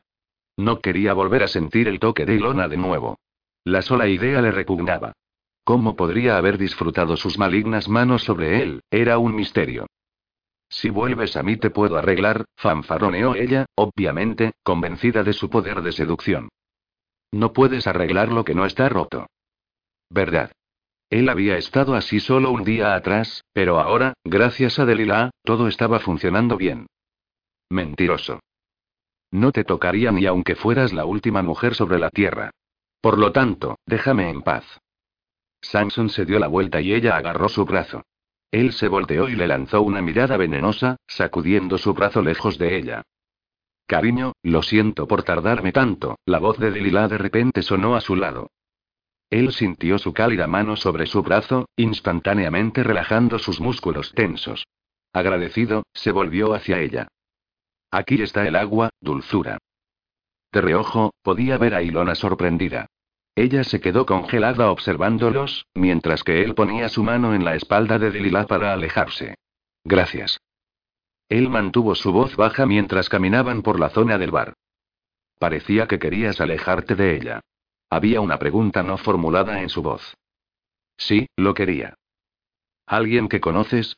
[0.57, 3.19] No quería volver a sentir el toque de Ilona de nuevo.
[3.65, 5.13] La sola idea le repugnaba.
[5.65, 8.83] ¿Cómo podría haber disfrutado sus malignas manos sobre él?
[8.91, 9.87] Era un misterio.
[10.69, 15.93] Si vuelves a mí te puedo arreglar, fanfaroneó ella, obviamente, convencida de su poder de
[15.93, 16.49] seducción.
[17.33, 19.27] No puedes arreglar lo que no está roto.
[20.11, 20.53] ¿Verdad?
[21.11, 26.01] Él había estado así solo un día atrás, pero ahora, gracias a Delilah, todo estaba
[26.01, 26.87] funcionando bien.
[27.71, 28.41] Mentiroso.
[29.37, 32.53] No te tocaría ni aunque fueras la última mujer sobre la tierra.
[33.03, 34.65] Por lo tanto, déjame en paz.
[35.61, 38.03] Samson se dio la vuelta y ella agarró su brazo.
[38.51, 43.03] Él se volteó y le lanzó una mirada venenosa, sacudiendo su brazo lejos de ella.
[43.87, 48.17] Cariño, lo siento por tardarme tanto, la voz de Delilah de repente sonó a su
[48.17, 48.49] lado.
[49.29, 54.67] Él sintió su cálida mano sobre su brazo, instantáneamente relajando sus músculos tensos.
[55.13, 57.09] Agradecido, se volvió hacia ella.
[57.97, 59.57] Aquí está el agua, dulzura.
[60.53, 62.89] De reojo, podía ver a Ilona sorprendida.
[63.35, 68.11] Ella se quedó congelada observándolos, mientras que él ponía su mano en la espalda de
[68.11, 69.37] Delilah para alejarse.
[69.83, 70.39] Gracias.
[71.31, 74.53] Él mantuvo su voz baja mientras caminaban por la zona del bar.
[75.39, 77.41] Parecía que querías alejarte de ella.
[77.89, 80.19] Había una pregunta no formulada en su voz.
[80.99, 81.95] Sí, lo quería.
[82.85, 83.97] ¿Alguien que conoces?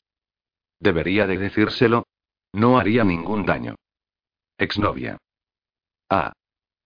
[0.78, 2.06] Debería de decírselo.
[2.52, 3.74] No haría ningún daño.
[4.58, 5.18] Exnovia.
[6.10, 6.32] Ah.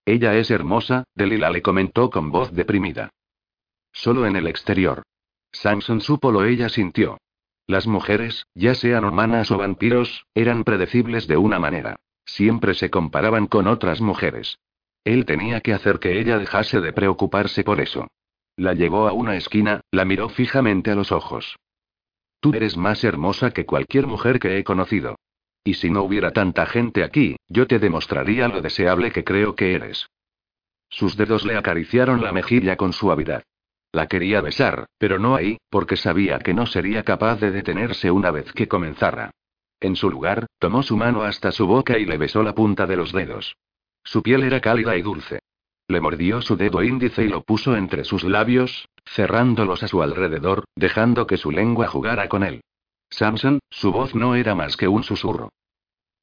[0.05, 3.09] Ella es hermosa, Delila le comentó con voz deprimida.
[3.91, 5.03] Solo en el exterior.
[5.51, 7.17] Samson supo lo ella sintió.
[7.65, 11.95] Las mujeres, ya sean humanas o vampiros, eran predecibles de una manera.
[12.25, 14.59] Siempre se comparaban con otras mujeres.
[15.03, 18.07] Él tenía que hacer que ella dejase de preocuparse por eso.
[18.55, 21.57] La llevó a una esquina, la miró fijamente a los ojos.
[22.39, 25.15] Tú eres más hermosa que cualquier mujer que he conocido.
[25.63, 29.73] Y si no hubiera tanta gente aquí, yo te demostraría lo deseable que creo que
[29.73, 30.07] eres.
[30.89, 33.43] Sus dedos le acariciaron la mejilla con suavidad.
[33.91, 38.31] La quería besar, pero no ahí, porque sabía que no sería capaz de detenerse una
[38.31, 39.31] vez que comenzara.
[39.79, 42.95] En su lugar, tomó su mano hasta su boca y le besó la punta de
[42.97, 43.55] los dedos.
[44.03, 45.39] Su piel era cálida y dulce.
[45.87, 50.65] Le mordió su dedo índice y lo puso entre sus labios, cerrándolos a su alrededor,
[50.75, 52.61] dejando que su lengua jugara con él.
[53.13, 55.49] Samson, su voz no era más que un susurro.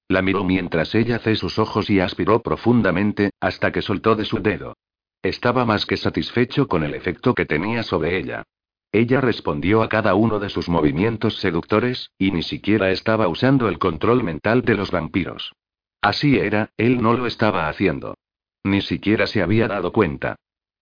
[0.09, 4.43] La miró mientras ella cé sus ojos y aspiró profundamente, hasta que soltó de su
[4.43, 4.75] dedo.
[5.23, 8.43] Estaba más que satisfecho con el efecto que tenía sobre ella.
[8.91, 13.79] Ella respondió a cada uno de sus movimientos seductores, y ni siquiera estaba usando el
[13.79, 15.53] control mental de los vampiros.
[16.01, 18.17] Así era, él no lo estaba haciendo.
[18.65, 20.35] Ni siquiera se había dado cuenta.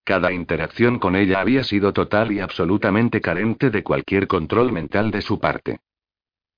[0.04, 5.20] Cada interacción con ella había sido total y absolutamente carente de cualquier control mental de
[5.20, 5.80] su parte.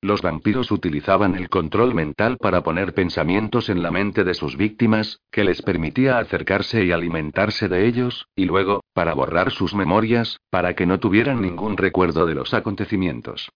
[0.03, 5.20] Los vampiros utilizaban el control mental para poner pensamientos en la mente de sus víctimas,
[5.30, 10.74] que les permitía acercarse y alimentarse de ellos, y luego, para borrar sus memorias, para
[10.74, 13.51] que no tuvieran ningún recuerdo de los acontecimientos.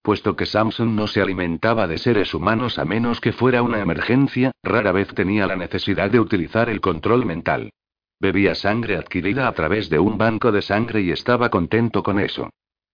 [0.00, 4.52] Puesto que Samson no se alimentaba de seres humanos a menos que fuera una emergencia,
[4.62, 7.72] rara vez tenía la necesidad de utilizar el control mental.
[8.18, 12.48] Bebía sangre adquirida a través de un banco de sangre y estaba contento con eso.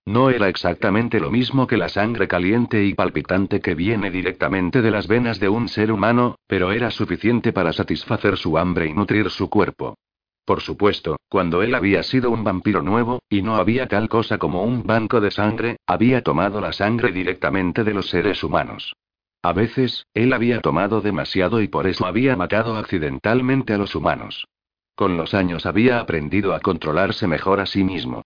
[0.06, 4.90] No era exactamente lo mismo que la sangre caliente y palpitante que viene directamente de
[4.90, 9.30] las venas de un ser humano, pero era suficiente para satisfacer su hambre y nutrir
[9.30, 9.96] su cuerpo.
[10.44, 14.62] Por supuesto, cuando él había sido un vampiro nuevo, y no había tal cosa como
[14.62, 18.94] un banco de sangre, había tomado la sangre directamente de los seres humanos.
[19.40, 24.46] A veces, él había tomado demasiado y por eso había matado accidentalmente a los humanos.
[24.94, 28.22] Con los años había aprendido a controlarse mejor a sí mismo.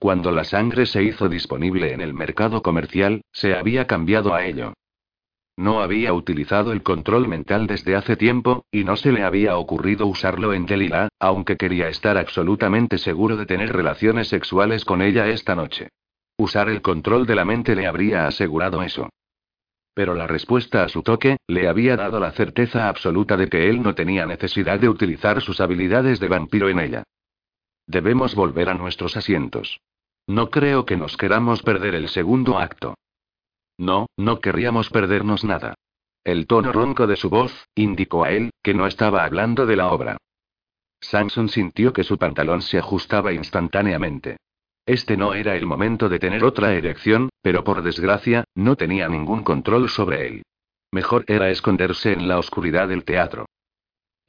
[0.00, 4.72] Cuando la sangre se hizo disponible en el mercado comercial, se había cambiado a ello.
[5.58, 10.06] No había utilizado el control mental desde hace tiempo, y no se le había ocurrido
[10.06, 15.54] usarlo en Delilah, aunque quería estar absolutamente seguro de tener relaciones sexuales con ella esta
[15.54, 15.90] noche.
[16.38, 19.10] Usar el control de la mente le habría asegurado eso.
[19.92, 23.82] Pero la respuesta a su toque, le había dado la certeza absoluta de que él
[23.82, 27.02] no tenía necesidad de utilizar sus habilidades de vampiro en ella.
[27.90, 29.80] Debemos volver a nuestros asientos.
[30.28, 32.94] No creo que nos queramos perder el segundo acto.
[33.78, 35.74] No, no querríamos perdernos nada.
[36.22, 39.90] El tono ronco de su voz, indicó a él, que no estaba hablando de la
[39.90, 40.18] obra.
[41.00, 44.36] Samson sintió que su pantalón se ajustaba instantáneamente.
[44.86, 49.42] Este no era el momento de tener otra erección, pero por desgracia, no tenía ningún
[49.42, 50.42] control sobre él.
[50.92, 53.46] Mejor era esconderse en la oscuridad del teatro.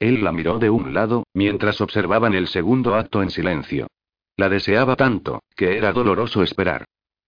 [0.02, 3.86] Él la miró de un lado, mientras observaban el segundo acto en silencio.
[4.36, 6.86] La deseaba tanto, que era doloroso esperar.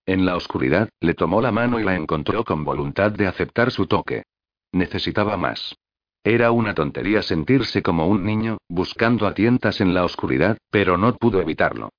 [0.07, 3.86] En la oscuridad, le tomó la mano y la encontró con voluntad de aceptar su
[3.86, 4.24] toque.
[4.71, 5.76] Necesitaba más.
[6.24, 11.15] Era una tontería sentirse como un niño, buscando a tientas en la oscuridad, pero no
[11.15, 11.89] pudo evitarlo.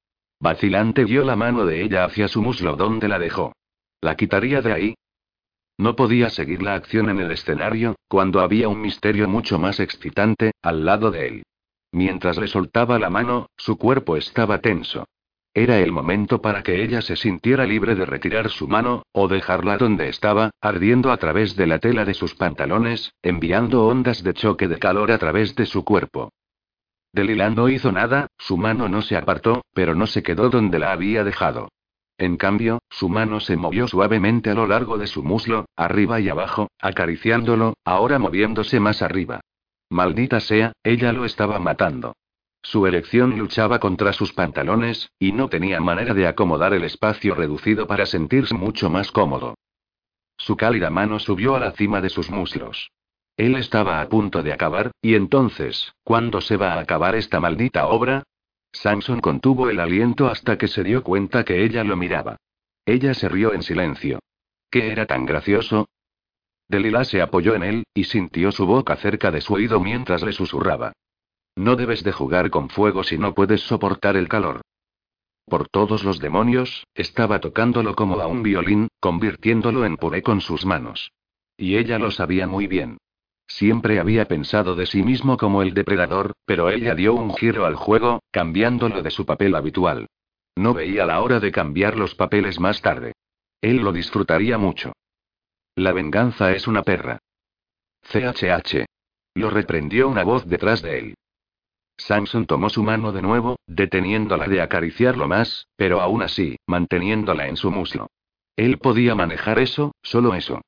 [0.41, 3.53] Vacilante vio la mano de ella hacia su muslo donde la dejó.
[4.01, 4.95] ¿La quitaría de ahí?
[5.77, 10.53] No podía seguir la acción en el escenario, cuando había un misterio mucho más excitante,
[10.63, 11.43] al lado de él.
[11.93, 15.05] Mientras le soltaba la mano, su cuerpo estaba tenso.
[15.57, 19.77] Era el momento para que ella se sintiera libre de retirar su mano, o dejarla
[19.79, 24.67] donde estaba, ardiendo a través de la tela de sus pantalones, enviando ondas de choque
[24.67, 26.33] de calor a través de su cuerpo.
[27.13, 30.91] Delilah no hizo nada, su mano no se apartó, pero no se quedó donde la
[30.91, 31.69] había dejado.
[32.17, 36.29] En cambio, su mano se movió suavemente a lo largo de su muslo, arriba y
[36.29, 39.41] abajo, acariciándolo, ahora moviéndose más arriba.
[39.91, 42.15] Maldita sea, ella lo estaba matando.
[42.63, 47.87] Su erección luchaba contra sus pantalones, y no tenía manera de acomodar el espacio reducido
[47.87, 49.55] para sentirse mucho más cómodo.
[50.37, 52.91] Su cálida mano subió a la cima de sus muslos.
[53.37, 57.87] Él estaba a punto de acabar, y entonces, ¿cuándo se va a acabar esta maldita
[57.89, 58.23] obra?
[58.75, 62.37] Samson contuvo el aliento hasta que se dio cuenta que ella lo miraba.
[62.85, 64.19] Ella se rió en silencio.
[64.71, 65.89] ¿Qué era tan gracioso?
[66.69, 70.33] Delilah se apoyó en él, y sintió su boca cerca de su oído mientras le
[70.33, 70.93] susurraba.
[71.57, 74.63] No debes de jugar con fuego si no puedes soportar el calor.
[75.47, 80.67] Por todos los demonios, estaba tocándolo como a un violín, convirtiéndolo en puré con sus
[80.67, 81.13] manos.
[81.57, 82.99] Y ella lo sabía muy bien.
[83.47, 87.75] Siempre había pensado de sí mismo como el depredador, pero ella dio un giro al
[87.75, 90.07] juego, cambiándolo de su papel habitual.
[90.57, 93.13] No veía la hora de cambiar los papeles más tarde.
[93.61, 94.93] Él lo disfrutaría mucho.
[95.77, 97.19] La venganza es una perra.
[98.03, 98.87] CHH.
[99.35, 101.15] Lo reprendió una voz detrás de él.
[101.97, 107.57] Samson tomó su mano de nuevo, deteniéndola de acariciarlo más, pero aún así, manteniéndola en
[107.57, 108.09] su muslo.
[108.57, 110.61] Él podía manejar eso, solo eso.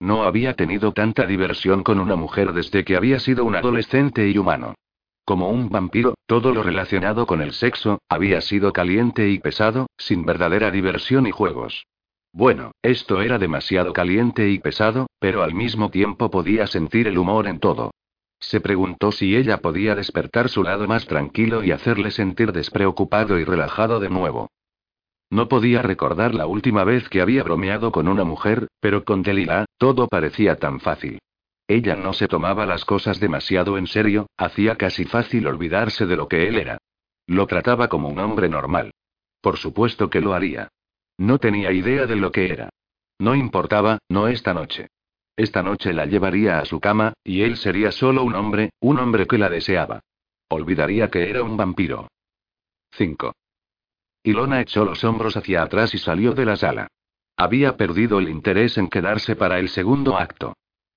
[0.00, 4.38] No había tenido tanta diversión con una mujer desde que había sido un adolescente y
[4.38, 4.74] humano.
[5.24, 10.26] Como un vampiro, todo lo relacionado con el sexo, había sido caliente y pesado, sin
[10.26, 11.86] verdadera diversión y juegos.
[12.32, 17.46] Bueno, esto era demasiado caliente y pesado, pero al mismo tiempo podía sentir el humor
[17.46, 17.92] en todo.
[18.40, 23.44] Se preguntó si ella podía despertar su lado más tranquilo y hacerle sentir despreocupado y
[23.44, 24.50] relajado de nuevo.
[25.34, 29.64] No podía recordar la última vez que había bromeado con una mujer, pero con Delilah,
[29.78, 31.18] todo parecía tan fácil.
[31.66, 36.28] Ella no se tomaba las cosas demasiado en serio, hacía casi fácil olvidarse de lo
[36.28, 36.78] que él era.
[37.26, 38.92] Lo trataba como un hombre normal.
[39.40, 40.68] Por supuesto que lo haría.
[41.18, 42.68] No tenía idea de lo que era.
[43.18, 44.86] No importaba, no esta noche.
[45.36, 49.26] Esta noche la llevaría a su cama, y él sería solo un hombre, un hombre
[49.26, 49.98] que la deseaba.
[50.48, 52.06] Olvidaría que era un vampiro.
[52.92, 53.32] 5.
[54.24, 56.88] Ilona echó los hombros hacia atrás y salió de la sala.
[57.36, 60.54] Había perdido el interés en quedarse para el segundo acto.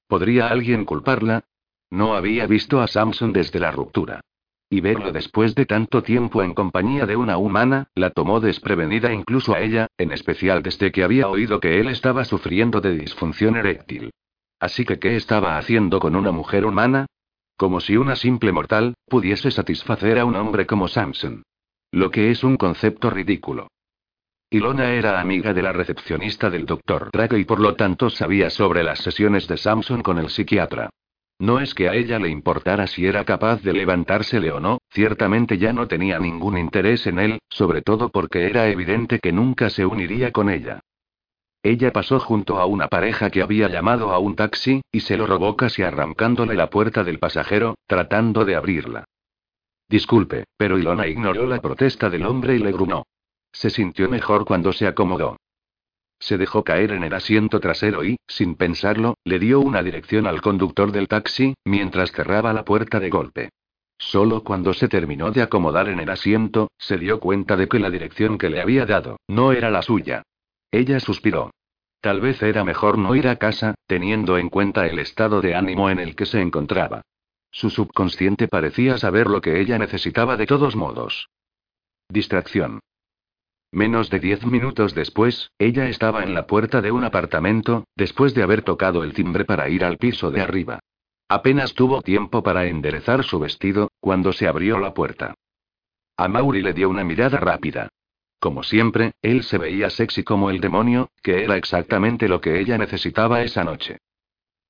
[0.08, 1.44] ¿Podría alguien culparla?
[1.90, 4.22] No había visto a Samson desde la ruptura.
[4.70, 9.54] Y verlo después de tanto tiempo en compañía de una humana, la tomó desprevenida incluso
[9.54, 14.12] a ella, en especial desde que había oído que él estaba sufriendo de disfunción eréctil.
[14.60, 17.08] Así que, ¿qué estaba haciendo con una mujer humana?
[17.58, 21.44] Como si una simple mortal, pudiese satisfacer a un hombre como Samson.
[21.92, 23.70] Lo que es un concepto ridículo.
[24.50, 27.10] Ilona era amiga de la recepcionista del Dr.
[27.12, 30.90] Drake y por lo tanto sabía sobre las sesiones de Samson con el psiquiatra.
[31.40, 35.58] No es que a ella le importara si era capaz de levantársele o no, ciertamente
[35.58, 39.86] ya no tenía ningún interés en él, sobre todo porque era evidente que nunca se
[39.86, 40.82] uniría con ella.
[41.64, 45.28] Ella pasó junto a una pareja que había llamado a un taxi, y se lo
[45.28, 49.06] robó casi arrancándole la puerta del pasajero, tratando de abrirla.
[49.90, 53.06] Disculpe, pero Ilona ignoró la protesta del hombre y le grunó.
[53.52, 55.38] Se sintió mejor cuando se acomodó.
[56.20, 60.42] Se dejó caer en el asiento trasero y, sin pensarlo, le dio una dirección al
[60.42, 63.50] conductor del taxi, mientras cerraba la puerta de golpe.
[64.00, 67.90] Solo cuando se terminó de acomodar en el asiento, se dio cuenta de que la
[67.90, 70.24] dirección que le había dado, no era la suya.
[70.72, 71.52] Ella suspiró.
[72.02, 75.90] Tal vez era mejor no ir a casa, teniendo en cuenta el estado de ánimo
[75.90, 77.02] en el que se encontraba.
[77.52, 81.30] Su subconsciente parecía saber lo que ella necesitaba de todos modos.
[82.10, 82.80] Distracción.
[83.72, 88.44] Menos de diez minutos después, ella estaba en la puerta de un apartamento, después de
[88.44, 90.80] haber tocado el timbre para ir al piso de arriba.
[91.28, 95.34] Apenas tuvo tiempo para enderezar su vestido, cuando se abrió la puerta.
[96.16, 97.90] A Mauri le dio una mirada rápida.
[98.40, 102.78] Como siempre, él se veía sexy como el demonio, que era exactamente lo que ella
[102.78, 103.98] necesitaba esa noche.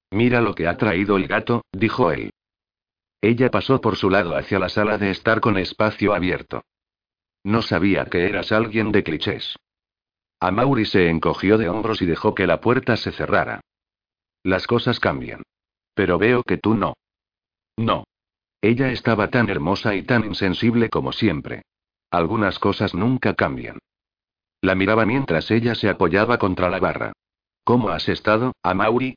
[0.10, 2.32] Mira lo que ha traído el gato, dijo él.
[3.22, 6.64] Ella pasó por su lado hacia la sala de estar con espacio abierto.
[7.44, 9.56] No sabía que eras alguien de clichés.
[10.40, 13.62] Mauri se encogió de hombros y dejó que la puerta se cerrara.
[14.44, 15.44] Las cosas cambian.
[15.94, 16.94] Pero veo que tú no.
[17.76, 18.04] No.
[18.62, 21.64] Ella estaba tan hermosa y tan insensible como siempre.
[22.12, 23.80] Algunas cosas nunca cambian.
[24.62, 27.14] La miraba mientras ella se apoyaba contra la barra.
[27.64, 29.16] ¿Cómo has estado, Amauri?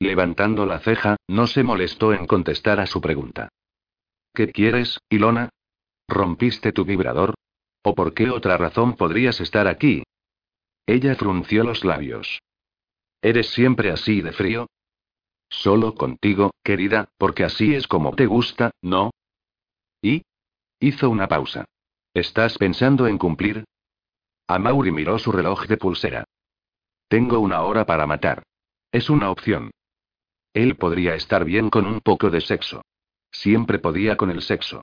[0.00, 3.50] Levantando la ceja, no se molestó en contestar a su pregunta.
[4.32, 5.50] ¿Qué quieres, Ilona?
[6.08, 7.34] ¿Rompiste tu vibrador?
[7.82, 10.02] ¿O por qué otra razón podrías estar aquí?
[10.86, 12.40] Ella frunció los labios.
[13.20, 14.66] ¿Eres siempre así de frío?
[15.50, 19.10] Solo contigo, querida, porque así es como te gusta, ¿no?
[20.00, 20.22] ¿Y?
[20.78, 21.66] Hizo una pausa.
[22.14, 23.64] ¿Estás pensando en cumplir?
[24.48, 26.24] Amauri miró su reloj de pulsera.
[27.08, 28.44] Tengo una hora para matar.
[28.90, 29.70] Es una opción.
[30.52, 32.82] Él podría estar bien con un poco de sexo.
[33.30, 34.82] Siempre podía con el sexo.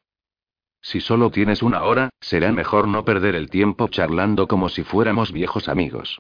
[0.81, 5.31] Si solo tienes una hora, será mejor no perder el tiempo charlando como si fuéramos
[5.31, 6.19] viejos amigos.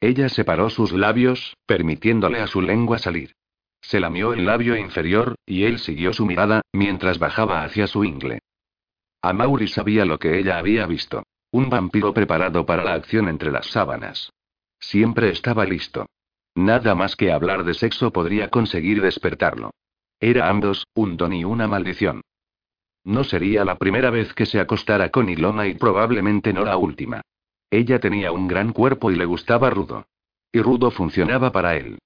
[0.00, 3.32] Ella separó sus labios, permitiéndole a su lengua salir.
[3.80, 8.40] Se lamió el labio inferior, y él siguió su mirada, mientras bajaba hacia su ingle.
[9.22, 11.22] Amaury sabía lo que ella había visto.
[11.52, 14.32] Un vampiro preparado para la acción entre las sábanas.
[14.78, 16.06] Siempre estaba listo.
[16.56, 19.72] Nada más que hablar de sexo podría conseguir despertarlo.
[20.18, 22.22] Era ambos, un don y una maldición.
[23.04, 27.20] No sería la primera vez que se acostara con Ilona y probablemente no la última.
[27.70, 30.06] Ella tenía un gran cuerpo y le gustaba rudo.
[30.50, 31.98] Y rudo funcionaba para él.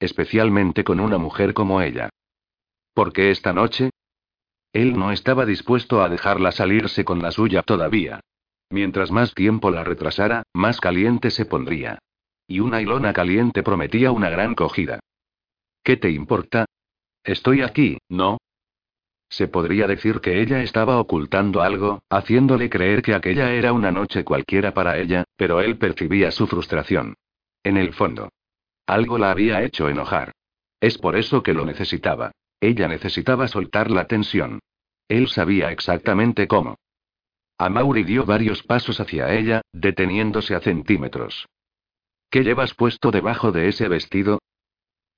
[0.00, 2.08] Especialmente con una mujer como ella.
[2.94, 3.90] ¿Por qué esta noche?
[4.72, 8.20] Él no estaba dispuesto a dejarla salirse con la suya todavía.
[8.70, 11.98] Mientras más tiempo la retrasara, más caliente se pondría.
[12.48, 15.00] Y una Ilona caliente prometía una gran cogida.
[15.84, 16.64] ¿Qué te importa?
[17.22, 18.38] Estoy aquí, ¿no?
[19.28, 24.24] Se podría decir que ella estaba ocultando algo, haciéndole creer que aquella era una noche
[24.24, 27.14] cualquiera para ella, pero él percibía su frustración.
[27.62, 28.30] En el fondo.
[28.86, 30.32] Algo la había hecho enojar.
[30.80, 32.32] Es por eso que lo necesitaba.
[32.60, 34.60] Ella necesitaba soltar la tensión.
[35.08, 36.76] Él sabía exactamente cómo.
[37.58, 41.46] Amaury dio varios pasos hacia ella, deteniéndose a centímetros.
[42.30, 44.40] ¿Qué llevas puesto debajo de ese vestido?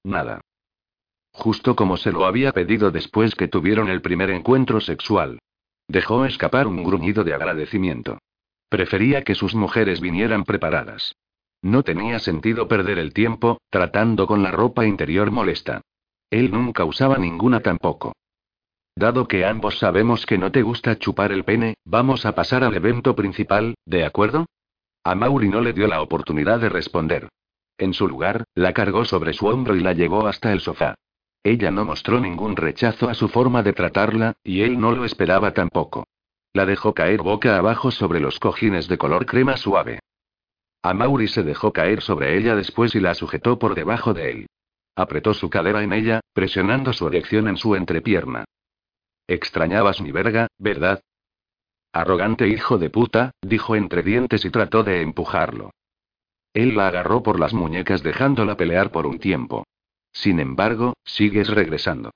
[0.04, 0.40] Nada.
[1.32, 5.38] Justo como se lo había pedido después que tuvieron el primer encuentro sexual.
[5.88, 8.18] Dejó escapar un gruñido de agradecimiento.
[8.68, 11.16] Prefería que sus mujeres vinieran preparadas.
[11.62, 15.82] No tenía sentido perder el tiempo, tratando con la ropa interior molesta.
[16.30, 18.12] Él nunca usaba ninguna tampoco.
[18.94, 22.74] Dado que ambos sabemos que no te gusta chupar el pene, vamos a pasar al
[22.74, 24.46] evento principal, ¿de acuerdo?
[25.04, 27.28] A Mauri no le dio la oportunidad de responder.
[27.78, 30.94] En su lugar, la cargó sobre su hombro y la llevó hasta el sofá.
[31.42, 35.52] Ella no mostró ningún rechazo a su forma de tratarla, y él no lo esperaba
[35.52, 36.04] tampoco.
[36.52, 40.00] La dejó caer boca abajo sobre los cojines de color crema suave.
[40.82, 44.46] Amaury se dejó caer sobre ella después y la sujetó por debajo de él.
[44.96, 48.44] Apretó su cadera en ella, presionando su erección en su entrepierna.
[49.26, 51.00] Extrañabas mi verga, ¿verdad?
[51.92, 55.72] Arrogante hijo de puta, dijo entre dientes y trató de empujarlo.
[56.54, 59.66] Él la agarró por las muñecas dejándola pelear por un tiempo.
[60.12, 62.10] Sin embargo, sigues regresando.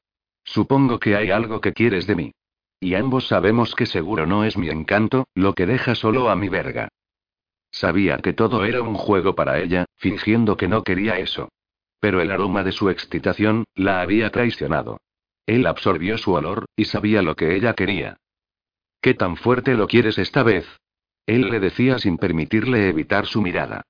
[0.44, 2.32] Supongo que hay algo que quieres de mí.
[2.80, 6.48] Y ambos sabemos que seguro no es mi encanto, lo que deja solo a mi
[6.48, 6.88] verga.
[7.70, 11.48] Sabía que todo era un juego para ella, fingiendo que no quería eso.
[11.98, 15.00] Pero el aroma de su excitación, la había traicionado.
[15.46, 18.18] Él absorbió su olor, y sabía lo que ella quería.
[19.04, 20.66] ¿Qué tan fuerte lo quieres esta vez?
[21.26, 23.82] Él le decía sin permitirle evitar su mirada.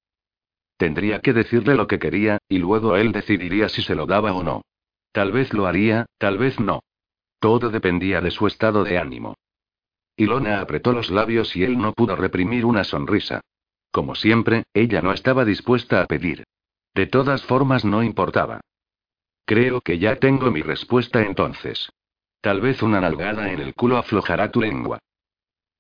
[0.77, 4.43] Tendría que decirle lo que quería, y luego él decidiría si se lo daba o
[4.43, 4.62] no.
[5.12, 6.81] Tal vez lo haría, tal vez no.
[7.39, 9.37] Todo dependía de su estado de ánimo.
[10.17, 13.41] Ilona apretó los labios y él no pudo reprimir una sonrisa.
[13.93, 16.43] Como siempre, ella no estaba dispuesta a pedir.
[16.93, 18.62] De todas formas no importaba.
[19.45, 21.89] Creo que ya tengo mi respuesta entonces.
[22.45, 24.99] Tal vez una nalgada en el culo aflojará tu lengua.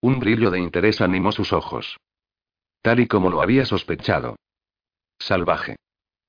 [0.00, 1.98] Un brillo de interés animó sus ojos.
[2.80, 4.36] Tal y como lo había sospechado.
[5.18, 5.76] Salvaje.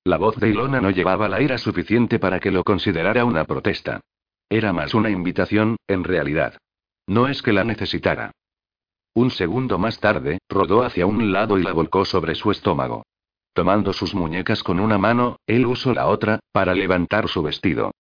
[0.03, 4.01] La voz de Ilona no llevaba la ira suficiente para que lo considerara una protesta.
[4.49, 6.57] Era más una invitación, en realidad.
[7.07, 8.31] No es que la necesitara.
[9.13, 13.05] Un segundo más tarde, rodó hacia un lado y la volcó sobre su estómago.
[13.53, 17.91] Tomando sus muñecas con una mano, él usó la otra, para levantar su vestido.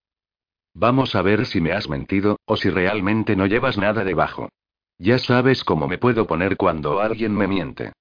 [0.77, 4.49] Vamos a ver si me has mentido, o si realmente no llevas nada debajo.
[4.97, 7.93] Ya sabes cómo me puedo poner cuando alguien me miente.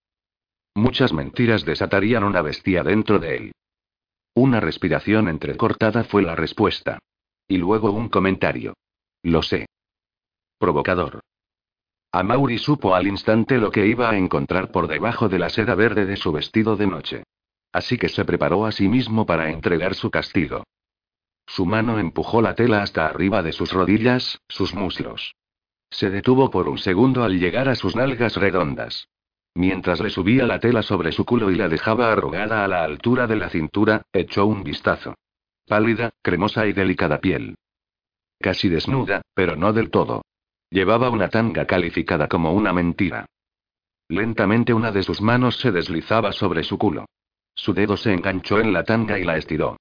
[0.74, 3.52] Muchas mentiras desatarían una bestia dentro de él.
[4.34, 6.98] Una respiración entrecortada fue la respuesta.
[7.46, 8.74] Y luego un comentario.
[9.22, 9.66] Lo sé.
[10.58, 11.20] Provocador.
[12.10, 16.06] Amaury supo al instante lo que iba a encontrar por debajo de la seda verde
[16.06, 17.22] de su vestido de noche.
[17.72, 20.64] Así que se preparó a sí mismo para entregar su castigo.
[21.46, 25.34] Su mano empujó la tela hasta arriba de sus rodillas, sus muslos.
[25.90, 29.08] Se detuvo por un segundo al llegar a sus nalgas redondas.
[29.54, 33.28] Mientras le subía la tela sobre su culo y la dejaba arrugada a la altura
[33.28, 35.14] de la cintura, echó un vistazo.
[35.66, 37.54] Pálida, cremosa y delicada piel.
[38.40, 40.22] Casi desnuda, pero no del todo.
[40.70, 43.26] Llevaba una tanga calificada como una mentira.
[44.08, 47.06] Lentamente una de sus manos se deslizaba sobre su culo.
[47.54, 49.76] Su dedo se enganchó en la tanga y la estiró.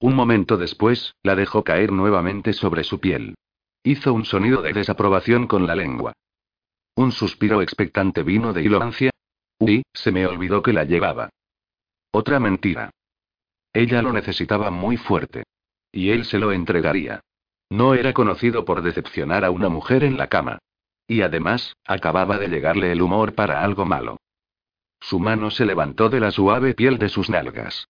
[0.00, 3.34] Un momento después, la dejó caer nuevamente sobre su piel.
[3.82, 6.12] Hizo un sonido de desaprobación con la lengua.
[6.94, 9.10] Un suspiro expectante vino de Ilorancia.
[9.58, 11.30] Uy, se me olvidó que la llevaba.
[12.12, 12.90] Otra mentira.
[13.72, 15.44] Ella lo necesitaba muy fuerte.
[15.90, 17.20] Y él se lo entregaría.
[17.70, 20.58] No era conocido por decepcionar a una mujer en la cama.
[21.06, 24.18] Y además, acababa de llegarle el humor para algo malo.
[25.00, 27.88] Su mano se levantó de la suave piel de sus nalgas.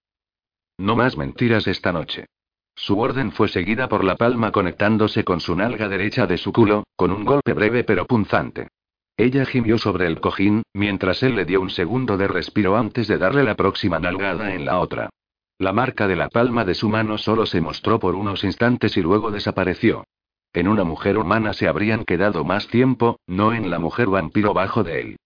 [0.79, 2.27] No más mentiras esta noche.
[2.75, 6.85] Su orden fue seguida por la palma conectándose con su nalga derecha de su culo,
[6.95, 8.69] con un golpe breve pero punzante.
[9.17, 13.19] Ella gimió sobre el cojín, mientras él le dio un segundo de respiro antes de
[13.19, 15.11] darle la próxima nalgada en la otra.
[15.59, 19.03] La marca de la palma de su mano solo se mostró por unos instantes y
[19.03, 20.05] luego desapareció.
[20.53, 24.85] En una mujer humana se habrían quedado más tiempo, no en la mujer vampiro bajo
[24.85, 25.17] de él.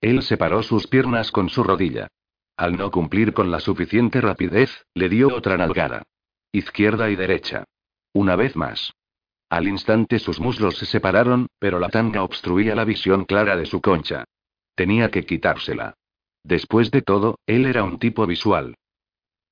[0.00, 2.08] Él separó sus piernas con su rodilla.
[2.60, 6.02] Al no cumplir con la suficiente rapidez, le dio otra nalgada.
[6.52, 7.64] Izquierda y derecha.
[8.12, 8.92] Una vez más.
[9.48, 13.80] Al instante sus muslos se separaron, pero la tanga obstruía la visión clara de su
[13.80, 14.24] concha.
[14.74, 15.94] Tenía que quitársela.
[16.44, 18.74] Después de todo, él era un tipo visual.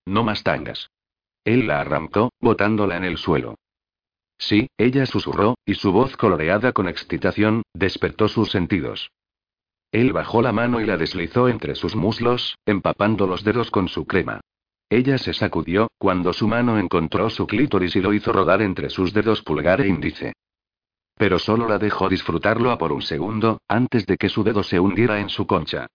[0.04, 0.90] No más tangas.
[1.44, 3.54] Él la arrancó, botándola en el suelo.
[4.36, 9.11] Sí, ella susurró, y su voz coloreada con excitación, despertó sus sentidos.
[9.91, 14.07] Él bajó la mano y la deslizó entre sus muslos, empapando los dedos con su
[14.07, 14.41] crema.
[14.91, 19.12] Ella se sacudió, cuando su mano encontró su clítoris y lo hizo rodar entre sus
[19.12, 20.32] dedos pulgar e índice.
[21.14, 24.78] Pero solo la dejó disfrutarlo a por un segundo, antes de que su dedo se
[24.78, 25.86] hundiera en su concha.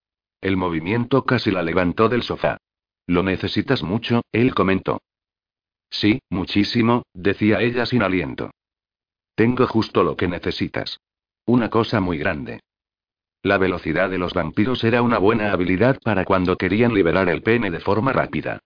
[0.41, 2.58] El movimiento casi la levantó del sofá.
[3.08, 4.22] ¿Lo necesitas mucho?
[4.32, 5.02] Él comentó.
[5.89, 8.52] Sí, muchísimo, decía ella sin aliento.
[9.36, 11.00] Tengo justo lo que necesitas.
[11.46, 12.60] Una cosa muy grande.
[13.44, 17.72] La velocidad de los vampiros era una buena habilidad para cuando querían liberar el pene
[17.72, 18.60] de forma rápida.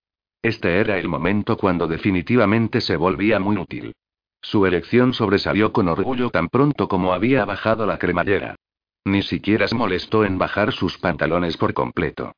[0.43, 3.95] Este era el momento cuando definitivamente se volvía muy útil.
[4.39, 8.55] Su erección sobresalió con orgullo tan pronto como había bajado la cremallera.
[9.03, 12.33] Ni siquiera se molestó en bajar sus pantalones por completo.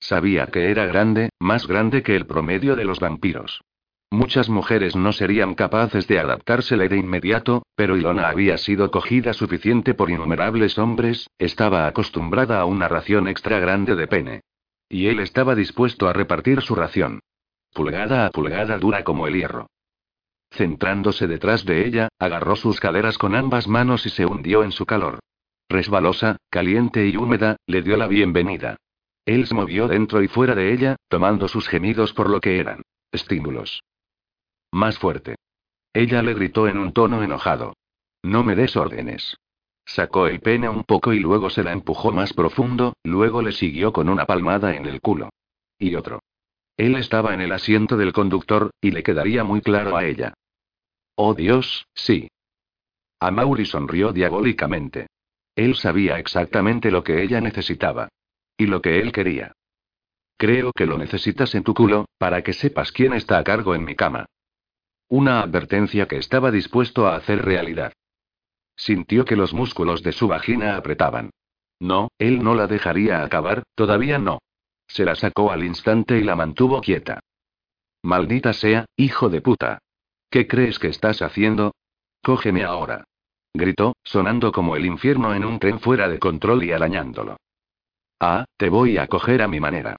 [0.00, 3.62] Sabía que era grande, más grande que el promedio de los vampiros.
[4.12, 9.94] Muchas mujeres no serían capaces de adaptársele de inmediato, pero Ilona había sido cogida suficiente
[9.94, 14.42] por innumerables hombres, estaba acostumbrada a una ración extra grande de pene.
[14.86, 17.20] Y él estaba dispuesto a repartir su ración.
[17.72, 19.68] Pulgada a pulgada dura como el hierro.
[20.50, 24.84] Centrándose detrás de ella, agarró sus caderas con ambas manos y se hundió en su
[24.84, 25.20] calor.
[25.70, 28.76] Resbalosa, caliente y húmeda, le dio la bienvenida.
[29.24, 32.82] Él se movió dentro y fuera de ella, tomando sus gemidos por lo que eran.
[33.10, 33.80] Estímulos.
[34.72, 35.36] Más fuerte.
[35.92, 37.74] Ella le gritó en un tono enojado.
[38.22, 39.36] No me des órdenes.
[39.84, 43.92] Sacó el pene un poco y luego se la empujó más profundo, luego le siguió
[43.92, 45.30] con una palmada en el culo.
[45.78, 46.20] Y otro.
[46.76, 50.32] Él estaba en el asiento del conductor, y le quedaría muy claro a ella.
[51.16, 52.28] Oh Dios, sí.
[53.20, 55.08] Amaury sonrió diabólicamente.
[55.54, 58.08] Él sabía exactamente lo que ella necesitaba.
[58.56, 59.52] Y lo que él quería.
[60.38, 63.84] Creo que lo necesitas en tu culo, para que sepas quién está a cargo en
[63.84, 64.26] mi cama.
[65.12, 67.92] Una advertencia que estaba dispuesto a hacer realidad.
[68.74, 71.28] Sintió que los músculos de su vagina apretaban.
[71.80, 74.38] No, él no la dejaría acabar, todavía no.
[74.86, 77.20] Se la sacó al instante y la mantuvo quieta.
[78.02, 79.80] Maldita sea, hijo de puta.
[80.30, 81.74] ¿Qué crees que estás haciendo?
[82.22, 83.04] Cógeme ahora.
[83.52, 87.36] Gritó, sonando como el infierno en un tren fuera de control y arañándolo.
[88.18, 89.94] Ah, te voy a coger a mi manera.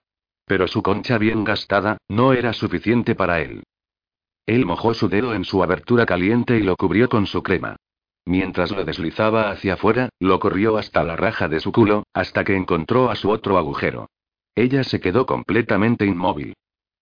[0.46, 3.62] Pero su concha bien gastada, no era suficiente para él.
[4.46, 7.78] Él mojó su dedo en su abertura caliente y lo cubrió con su crema.
[8.26, 12.56] Mientras lo deslizaba hacia afuera, lo corrió hasta la raja de su culo, hasta que
[12.56, 14.10] encontró a su otro agujero.
[14.56, 16.54] Ella se quedó completamente inmóvil.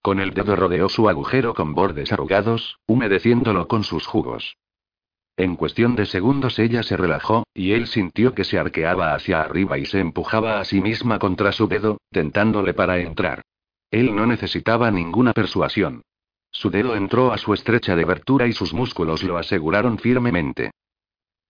[0.01, 4.57] Con el dedo rodeó su agujero con bordes arrugados, humedeciéndolo con sus jugos.
[5.37, 9.77] En cuestión de segundos ella se relajó, y él sintió que se arqueaba hacia arriba
[9.77, 13.41] y se empujaba a sí misma contra su dedo, tentándole para entrar.
[13.91, 16.01] Él no necesitaba ninguna persuasión.
[16.51, 20.71] Su dedo entró a su estrecha debertura y sus músculos lo aseguraron firmemente.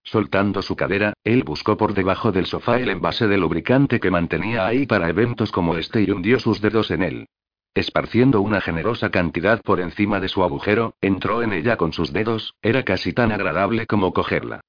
[0.04, 4.66] Soltando su cadera, él buscó por debajo del sofá el envase de lubricante que mantenía
[4.66, 7.28] ahí para eventos como este y hundió sus dedos en él.
[7.74, 12.56] Esparciendo una generosa cantidad por encima de su agujero, entró en ella con sus dedos,
[12.62, 14.62] era casi tan agradable como cogerla.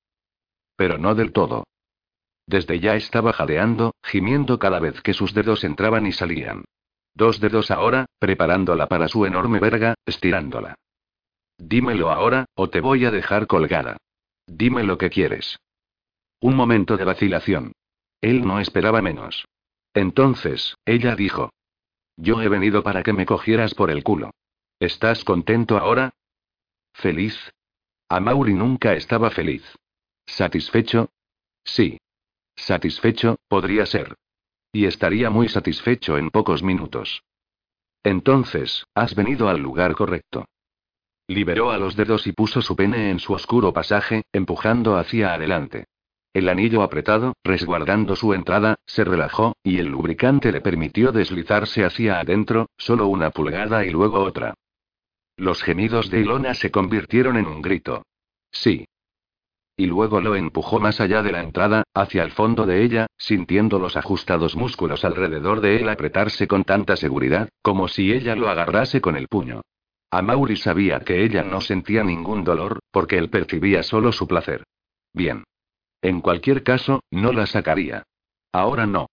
[0.77, 1.65] Pero no del todo.
[2.47, 6.65] Desde ya estaba jadeando, gimiendo cada vez que sus dedos entraban y salían.
[7.15, 10.75] Dos dedos ahora, preparándola para su enorme verga, estirándola.
[11.59, 13.99] Dímelo ahora, o te voy a dejar colgada.
[14.47, 15.59] Dime lo que quieres.
[16.41, 17.73] Un momento de vacilación.
[18.21, 19.47] Él no esperaba menos.
[19.95, 21.51] Entonces, ella dijo.
[22.17, 24.31] Yo he venido para que me cogieras por el culo.
[24.81, 26.15] ¿Estás contento ahora?
[26.93, 27.53] ¿Feliz?
[28.09, 29.65] Amaury nunca estaba feliz.
[30.27, 31.11] ¿Satisfecho?
[31.65, 31.99] Sí.
[32.57, 34.17] Satisfecho, podría ser.
[34.73, 37.23] Y estaría muy satisfecho en pocos minutos.
[38.03, 40.47] Entonces, has venido al lugar correcto.
[41.29, 45.87] Liberó a los dedos y puso su pene en su oscuro pasaje, empujando hacia adelante.
[46.35, 52.21] El anillo apretado, resguardando su entrada, se relajó, y el lubricante le permitió deslizarse hacia
[52.21, 54.55] adentro, solo una pulgada y luego otra.
[55.37, 58.05] Los gemidos de Ilona se convirtieron en un grito.
[58.51, 58.87] Sí.
[59.77, 63.79] Y luego lo empujó más allá de la entrada, hacia el fondo de ella, sintiendo
[63.79, 69.01] los ajustados músculos alrededor de él apretarse con tanta seguridad, como si ella lo agarrase
[69.01, 69.63] con el puño.
[70.11, 74.65] Amaury sabía que ella no sentía ningún dolor, porque él percibía solo su placer.
[75.15, 75.45] Bien.
[76.03, 78.03] En cualquier caso, no la sacaría.
[78.53, 79.07] Ahora no.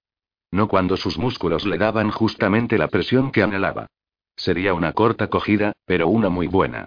[0.52, 3.88] No cuando sus músculos le daban justamente la presión que anhelaba.
[4.36, 6.86] Sería una corta cogida, pero una muy buena.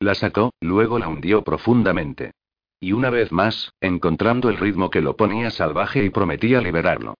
[0.00, 2.32] La sacó, luego la hundió profundamente.
[2.80, 7.14] Y una vez más, encontrando el ritmo que lo ponía salvaje y prometía liberarlo.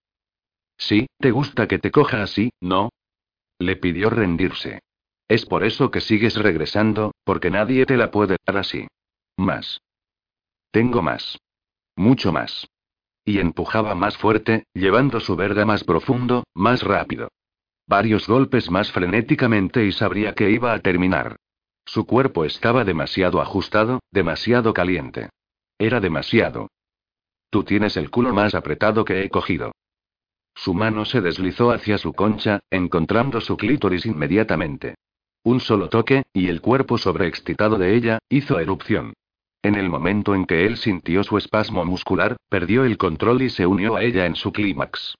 [0.79, 2.89] Sí, te gusta que te coja así, ¿no?
[3.59, 4.81] Le pidió rendirse.
[5.29, 8.89] Es por eso que sigues regresando, porque nadie te la puede dar así.
[9.37, 9.83] Más.
[10.71, 11.39] Tengo más.
[11.95, 12.67] Mucho más.
[13.27, 17.29] Y empujaba más fuerte, llevando su verga más profundo, más rápido.
[17.87, 21.37] Varios golpes más frenéticamente y sabría que iba a terminar.
[21.85, 25.29] Su cuerpo estaba demasiado ajustado, demasiado caliente.
[25.81, 26.69] Era demasiado.
[27.49, 29.73] Tú tienes el culo más apretado que he cogido.
[30.55, 34.97] Su mano se deslizó hacia su concha, encontrando su clítoris inmediatamente.
[35.43, 39.15] Un solo toque, y el cuerpo sobreexcitado de ella, hizo erupción.
[39.63, 43.65] En el momento en que él sintió su espasmo muscular, perdió el control y se
[43.65, 45.15] unió a ella en su clímax.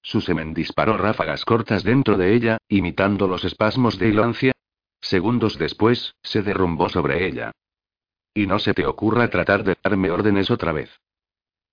[0.00, 4.52] Su semen disparó ráfagas cortas dentro de ella, imitando los espasmos de Ilancia.
[5.02, 7.52] Segundos después, se derrumbó sobre ella.
[8.34, 10.90] Y no se te ocurra tratar de darme órdenes otra vez.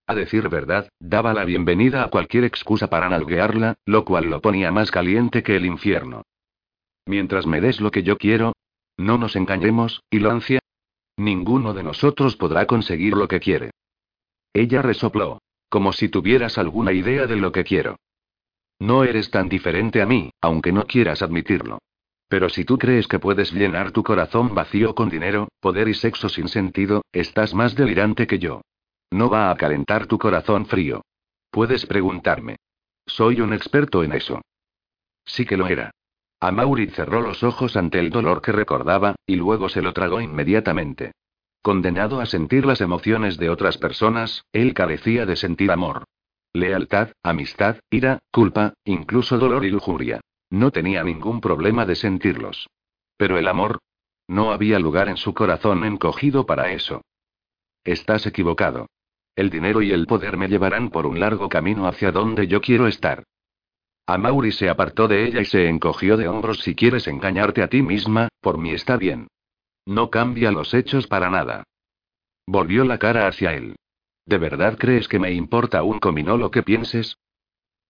[0.07, 4.71] A decir verdad, daba la bienvenida a cualquier excusa para nalguearla, lo cual lo ponía
[4.71, 6.23] más caliente que el infierno.
[7.05, 8.53] Mientras me des lo que yo quiero.
[8.97, 10.59] No nos engañemos, Ilancia.
[11.17, 13.71] Ninguno de nosotros podrá conseguir lo que quiere.
[14.53, 15.39] Ella resopló.
[15.69, 17.95] Como si tuvieras alguna idea de lo que quiero.
[18.79, 21.79] No eres tan diferente a mí, aunque no quieras admitirlo.
[22.31, 26.29] Pero si tú crees que puedes llenar tu corazón vacío con dinero, poder y sexo
[26.29, 28.61] sin sentido, estás más delirante que yo.
[29.11, 31.01] No va a calentar tu corazón frío.
[31.51, 32.55] Puedes preguntarme.
[33.05, 34.39] Soy un experto en eso.
[35.25, 35.91] Sí que lo era.
[36.39, 41.11] Amaury cerró los ojos ante el dolor que recordaba, y luego se lo tragó inmediatamente.
[41.61, 46.05] Condenado a sentir las emociones de otras personas, él carecía de sentir amor.
[46.53, 50.21] Lealtad, amistad, ira, culpa, incluso dolor y lujuria.
[50.51, 52.69] No tenía ningún problema de sentirlos.
[53.17, 53.79] Pero el amor.
[54.27, 57.01] No había lugar en su corazón encogido para eso.
[57.83, 58.87] Estás equivocado.
[59.35, 62.87] El dinero y el poder me llevarán por un largo camino hacia donde yo quiero
[62.87, 63.23] estar.
[64.05, 66.59] Amaury se apartó de ella y se encogió de hombros.
[66.59, 69.27] Si quieres engañarte a ti misma, por mí está bien.
[69.85, 71.63] No cambia los hechos para nada.
[72.45, 73.75] Volvió la cara hacia él.
[74.25, 77.17] ¿De verdad crees que me importa un comino lo que pienses?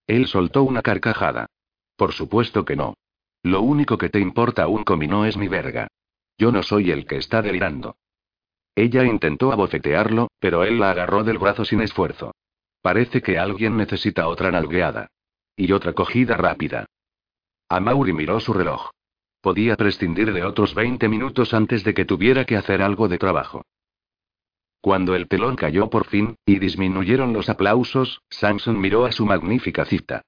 [0.06, 1.48] Él soltó una carcajada.
[2.02, 2.96] Por supuesto que no.
[3.44, 5.88] Lo único que te importa un comino es mi verga.
[6.36, 7.96] Yo no soy el que está delirando.
[8.74, 12.34] Ella intentó abofetearlo, pero él la agarró del brazo sin esfuerzo.
[12.82, 15.12] Parece que alguien necesita otra nalgueada.
[15.56, 16.88] Y otra cogida rápida.
[17.70, 18.90] Amaury miró su reloj.
[19.40, 23.62] Podía prescindir de otros 20 minutos antes de que tuviera que hacer algo de trabajo.
[24.82, 29.86] Cuando el telón cayó por fin, y disminuyeron los aplausos, Samson miró a su magnífica
[29.86, 30.24] cita.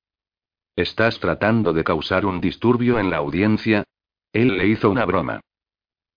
[0.75, 3.83] ¿Estás tratando de causar un disturbio en la audiencia?
[4.31, 5.41] Él le hizo una broma.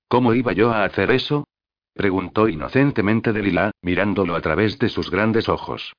[0.08, 1.44] ¿Cómo iba yo a hacer eso?
[1.92, 5.92] preguntó inocentemente Delila, mirándolo a través de sus grandes ojos.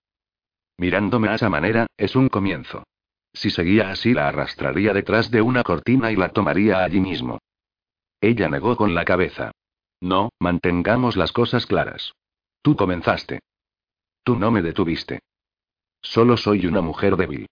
[0.77, 2.83] Mirándome a esa manera, es un comienzo.
[3.33, 7.39] Si seguía así la arrastraría detrás de una cortina y la tomaría allí mismo.
[8.21, 9.51] Ella negó con la cabeza.
[10.01, 12.13] No, mantengamos las cosas claras.
[12.63, 13.39] Tú comenzaste.
[14.23, 15.19] Tú no me detuviste.
[16.01, 17.47] Solo soy una mujer débil.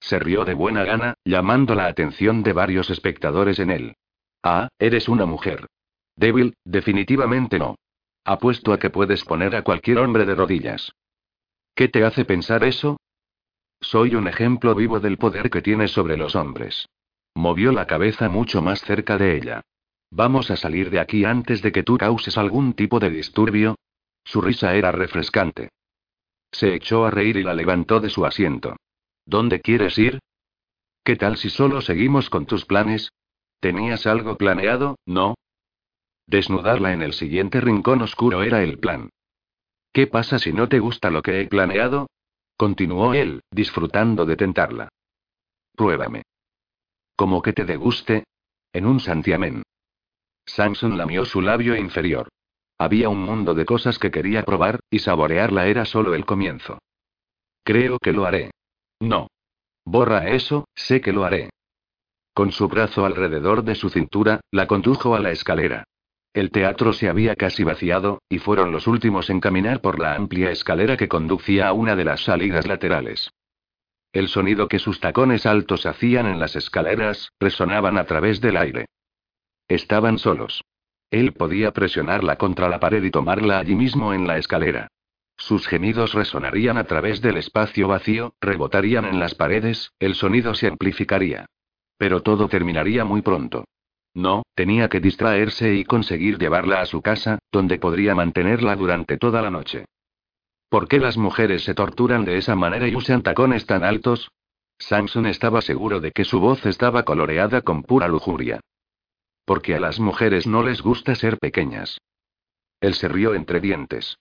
[0.00, 3.96] Se rió de buena gana, llamando la atención de varios espectadores en él.
[4.42, 5.66] Ah, eres una mujer.
[6.16, 7.76] Débil, definitivamente no.
[8.24, 10.92] Apuesto a que puedes poner a cualquier hombre de rodillas.
[11.74, 12.98] ¿Qué te hace pensar eso?
[13.80, 16.88] Soy un ejemplo vivo del poder que tienes sobre los hombres.
[17.34, 19.62] Movió la cabeza mucho más cerca de ella.
[20.10, 23.76] Vamos a salir de aquí antes de que tú causes algún tipo de disturbio.
[24.24, 25.70] Su risa era refrescante.
[26.50, 28.76] Se echó a reír y la levantó de su asiento.
[29.28, 30.20] ¿Dónde quieres ir?
[31.04, 33.10] ¿Qué tal si solo seguimos con tus planes?
[33.60, 35.34] ¿Tenías algo planeado, no?
[36.26, 39.10] Desnudarla en el siguiente rincón oscuro era el plan.
[39.92, 42.06] ¿Qué pasa si no te gusta lo que he planeado?
[42.56, 44.88] Continuó él, disfrutando de tentarla.
[45.76, 46.22] Pruébame.
[47.14, 48.24] ¿Cómo que te deguste?
[48.72, 49.62] En un santiamén.
[50.46, 52.30] Samson lamió su labio inferior.
[52.78, 56.78] Había un mundo de cosas que quería probar, y saborearla era solo el comienzo.
[57.62, 58.52] Creo que lo haré.
[59.00, 59.28] No.
[59.84, 61.50] Borra eso, sé que lo haré.
[62.34, 65.84] Con su brazo alrededor de su cintura, la condujo a la escalera.
[66.34, 70.50] El teatro se había casi vaciado, y fueron los últimos en caminar por la amplia
[70.50, 73.30] escalera que conducía a una de las salidas laterales.
[74.12, 78.86] El sonido que sus tacones altos hacían en las escaleras, resonaban a través del aire.
[79.68, 80.62] Estaban solos.
[81.10, 84.88] Él podía presionarla contra la pared y tomarla allí mismo en la escalera.
[85.38, 90.66] Sus gemidos resonarían a través del espacio vacío, rebotarían en las paredes, el sonido se
[90.66, 91.46] amplificaría.
[91.96, 93.64] Pero todo terminaría muy pronto.
[94.14, 99.40] No, tenía que distraerse y conseguir llevarla a su casa, donde podría mantenerla durante toda
[99.40, 99.84] la noche.
[100.68, 104.32] ¿Por qué las mujeres se torturan de esa manera y usan tacones tan altos?
[104.78, 108.60] Samson estaba seguro de que su voz estaba coloreada con pura lujuria.
[109.44, 111.98] Porque a las mujeres no les gusta ser pequeñas.
[112.80, 114.18] Él se rió entre dientes.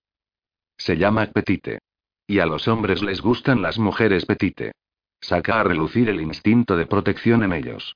[0.78, 1.80] Se llama Petite.
[2.28, 4.74] Y a los hombres les gustan las mujeres Petite.
[5.20, 7.96] Saca a relucir el instinto de protección en ellos.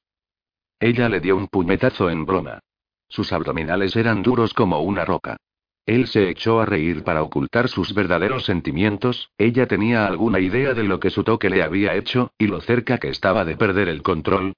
[0.79, 2.59] Ella le dio un puñetazo en broma.
[3.07, 5.37] Sus abdominales eran duros como una roca.
[5.85, 10.83] Él se echó a reír para ocultar sus verdaderos sentimientos, ella tenía alguna idea de
[10.83, 14.01] lo que su toque le había hecho, y lo cerca que estaba de perder el
[14.01, 14.53] control.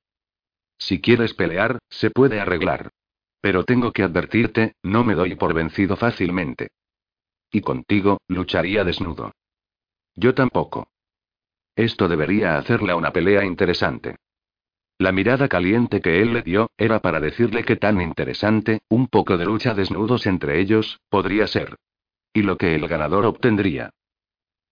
[0.78, 2.90] Si quieres pelear, se puede arreglar.
[3.42, 6.70] Pero tengo que advertirte, no me doy por vencido fácilmente.
[7.54, 9.32] Y contigo, lucharía desnudo.
[10.16, 10.88] Yo tampoco.
[11.76, 14.16] Esto debería hacerla una pelea interesante.
[14.98, 19.38] La mirada caliente que él le dio, era para decirle que tan interesante, un poco
[19.38, 21.78] de lucha desnudos entre ellos, podría ser.
[22.34, 23.92] Y lo que el ganador obtendría.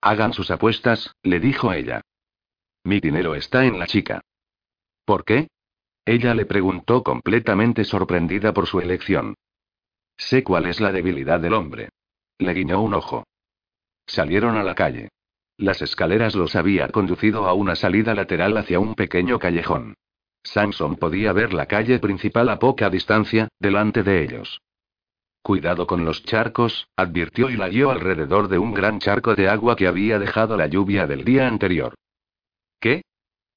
[0.02, 2.02] Hagan sus apuestas, le dijo ella.
[2.84, 4.22] Mi dinero está en la chica.
[5.06, 5.50] ¿Por qué?
[6.04, 9.36] Ella le preguntó completamente sorprendida por su elección.
[10.18, 11.90] Sé cuál es la debilidad del hombre.
[12.42, 13.24] Le guiñó un ojo.
[14.08, 15.10] Salieron a la calle.
[15.58, 19.94] Las escaleras los había conducido a una salida lateral hacia un pequeño callejón.
[20.44, 24.60] Samson podía ver la calle principal a poca distancia, delante de ellos.
[25.44, 29.76] Cuidado con los charcos, advirtió y la guió alrededor de un gran charco de agua
[29.76, 31.94] que había dejado la lluvia del día anterior.
[32.80, 33.04] ¿Qué?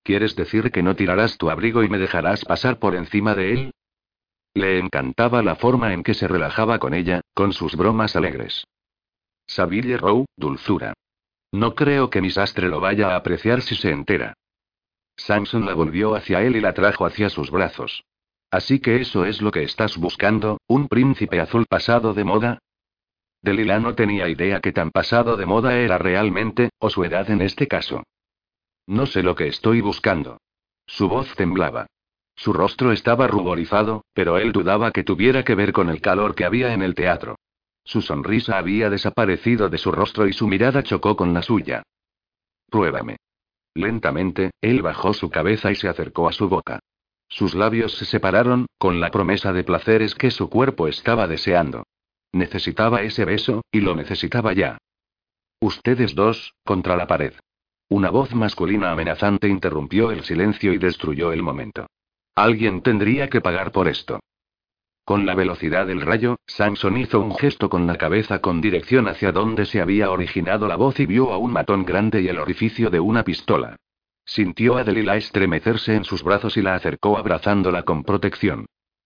[0.02, 3.70] ¿Quieres decir que no tirarás tu abrigo y me dejarás pasar por encima de él?
[4.52, 8.66] Le encantaba la forma en que se relajaba con ella, con sus bromas alegres.
[9.46, 10.94] Saville Row, dulzura.
[11.52, 14.34] No creo que mi sastre lo vaya a apreciar si se entera.
[15.16, 18.02] Samson la volvió hacia él y la trajo hacia sus brazos.
[18.50, 22.58] Así que eso es lo que estás buscando, un príncipe azul pasado de moda.
[23.42, 27.42] Delila no tenía idea que tan pasado de moda era realmente, o su edad en
[27.42, 28.02] este caso.
[28.86, 30.38] No sé lo que estoy buscando.
[30.86, 31.86] Su voz temblaba.
[32.36, 36.44] Su rostro estaba ruborizado, pero él dudaba que tuviera que ver con el calor que
[36.44, 37.36] había en el teatro.
[37.84, 41.82] Su sonrisa había desaparecido de su rostro y su mirada chocó con la suya.
[42.70, 43.16] Pruébame.
[43.74, 46.80] Lentamente, él bajó su cabeza y se acercó a su boca.
[47.28, 51.84] Sus labios se separaron, con la promesa de placeres que su cuerpo estaba deseando.
[52.32, 54.78] Necesitaba ese beso, y lo necesitaba ya.
[55.60, 57.34] Ustedes dos, contra la pared.
[57.88, 61.86] Una voz masculina amenazante interrumpió el silencio y destruyó el momento.
[62.34, 64.20] Alguien tendría que pagar por esto.
[65.04, 69.32] Con la velocidad del rayo, Samson hizo un gesto con la cabeza con dirección hacia
[69.32, 72.88] donde se había originado la voz y vio a un matón grande y el orificio
[72.88, 73.76] de una pistola.
[74.24, 78.64] Sintió a Delila estremecerse en sus brazos y la acercó abrazándola con protección.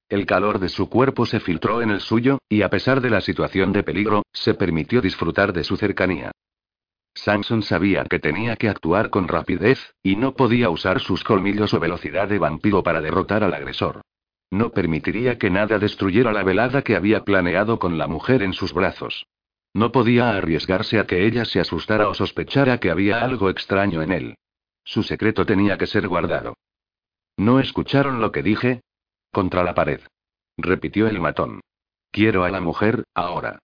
[0.08, 3.20] El calor de su cuerpo se filtró en el suyo, y a pesar de la
[3.20, 6.30] situación de peligro, se permitió disfrutar de su cercanía.
[7.12, 11.80] Samson sabía que tenía que actuar con rapidez, y no podía usar sus colmillos o
[11.80, 14.02] velocidad de vampiro para derrotar al agresor.
[14.50, 18.72] No permitiría que nada destruyera la velada que había planeado con la mujer en sus
[18.72, 19.26] brazos.
[19.74, 24.12] No podía arriesgarse a que ella se asustara o sospechara que había algo extraño en
[24.12, 24.34] él.
[24.84, 26.54] Su secreto tenía que ser guardado.
[27.36, 28.80] ¿No escucharon lo que dije?
[29.30, 30.00] Contra la pared.
[30.56, 31.60] Repitió el matón.
[32.10, 33.58] Quiero a la mujer, ahora.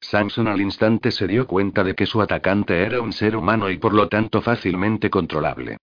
[0.00, 3.78] Samson al instante se dio cuenta de que su atacante era un ser humano y
[3.78, 5.78] por lo tanto fácilmente controlable.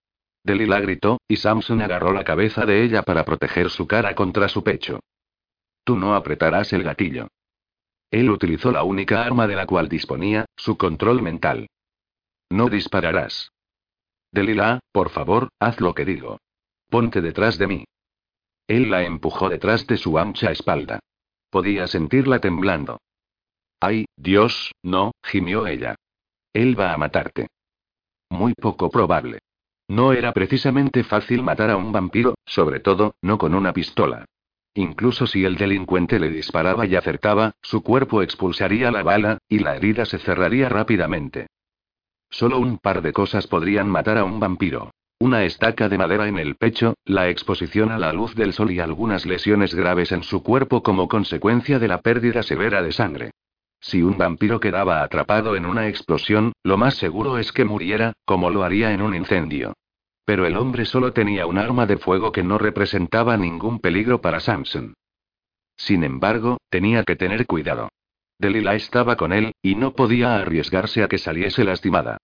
[0.46, 4.64] Delila gritó, y Samson agarró la cabeza de ella para proteger su cara contra su
[4.64, 5.00] pecho.
[5.84, 7.30] Tú no apretarás el gatillo.
[8.12, 11.68] Él utilizó la única arma de la cual disponía, su control mental.
[12.52, 13.50] No dispararás.
[14.32, 16.38] Delila, por favor, haz lo que digo.
[16.92, 17.86] Ponte detrás de mí.
[18.68, 21.00] Él la empujó detrás de su ancha espalda.
[21.50, 23.00] Podía sentirla temblando.
[23.80, 25.96] Ay, Dios, no, gimió ella.
[26.54, 27.48] Él va a matarte.
[28.30, 29.40] Muy poco probable.
[29.88, 34.26] No era precisamente fácil matar a un vampiro, sobre todo, no con una pistola.
[34.74, 39.76] Incluso si el delincuente le disparaba y acertaba, su cuerpo expulsaría la bala, y la
[39.76, 41.48] herida se cerraría rápidamente.
[42.30, 44.92] Solo un par de cosas podrían matar a un vampiro.
[45.20, 48.82] Una estaca de madera en el pecho, la exposición a la luz del sol y
[48.82, 53.32] algunas lesiones graves en su cuerpo como consecuencia de la pérdida severa de sangre.
[53.86, 58.50] Si un vampiro quedaba atrapado en una explosión, lo más seguro es que muriera, como
[58.50, 59.76] lo haría en un incendio.
[60.26, 64.40] Pero el hombre solo tenía un arma de fuego que no representaba ningún peligro para
[64.40, 64.96] Samson.
[65.78, 67.90] Sin embargo, tenía que tener cuidado.
[68.40, 72.18] Delila estaba con él, y no podía arriesgarse a que saliese lastimada.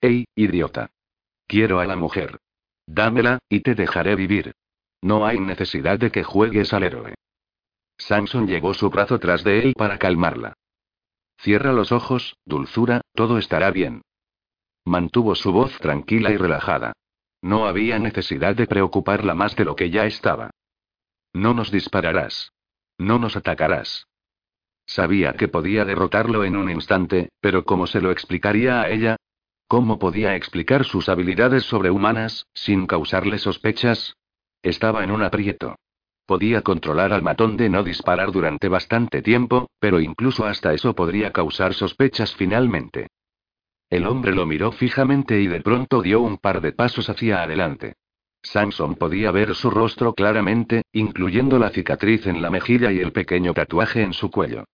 [0.00, 0.90] ¡Ey, idiota!
[1.48, 2.38] Quiero a la mujer.
[2.86, 4.52] Dámela, y te dejaré vivir.
[5.02, 7.16] No hay necesidad de que juegues al héroe.
[7.98, 10.54] Samson llevó su brazo tras de él para calmarla.
[11.38, 14.02] Cierra los ojos, dulzura, todo estará bien.
[14.84, 16.92] Mantuvo su voz tranquila y relajada.
[17.42, 20.50] No había necesidad de preocuparla más de lo que ya estaba.
[21.32, 22.52] No nos dispararás.
[22.98, 24.06] No nos atacarás.
[24.86, 29.16] Sabía que podía derrotarlo en un instante, pero ¿cómo se lo explicaría a ella?
[29.68, 34.14] ¿Cómo podía explicar sus habilidades sobrehumanas, sin causarle sospechas?
[34.62, 35.74] Estaba en un aprieto.
[36.26, 41.32] Podía controlar al matón de no disparar durante bastante tiempo, pero incluso hasta eso podría
[41.32, 43.06] causar sospechas finalmente.
[43.88, 47.94] El hombre lo miró fijamente y de pronto dio un par de pasos hacia adelante.
[48.42, 53.54] Samson podía ver su rostro claramente, incluyendo la cicatriz en la mejilla y el pequeño
[53.54, 54.64] tatuaje en su cuello.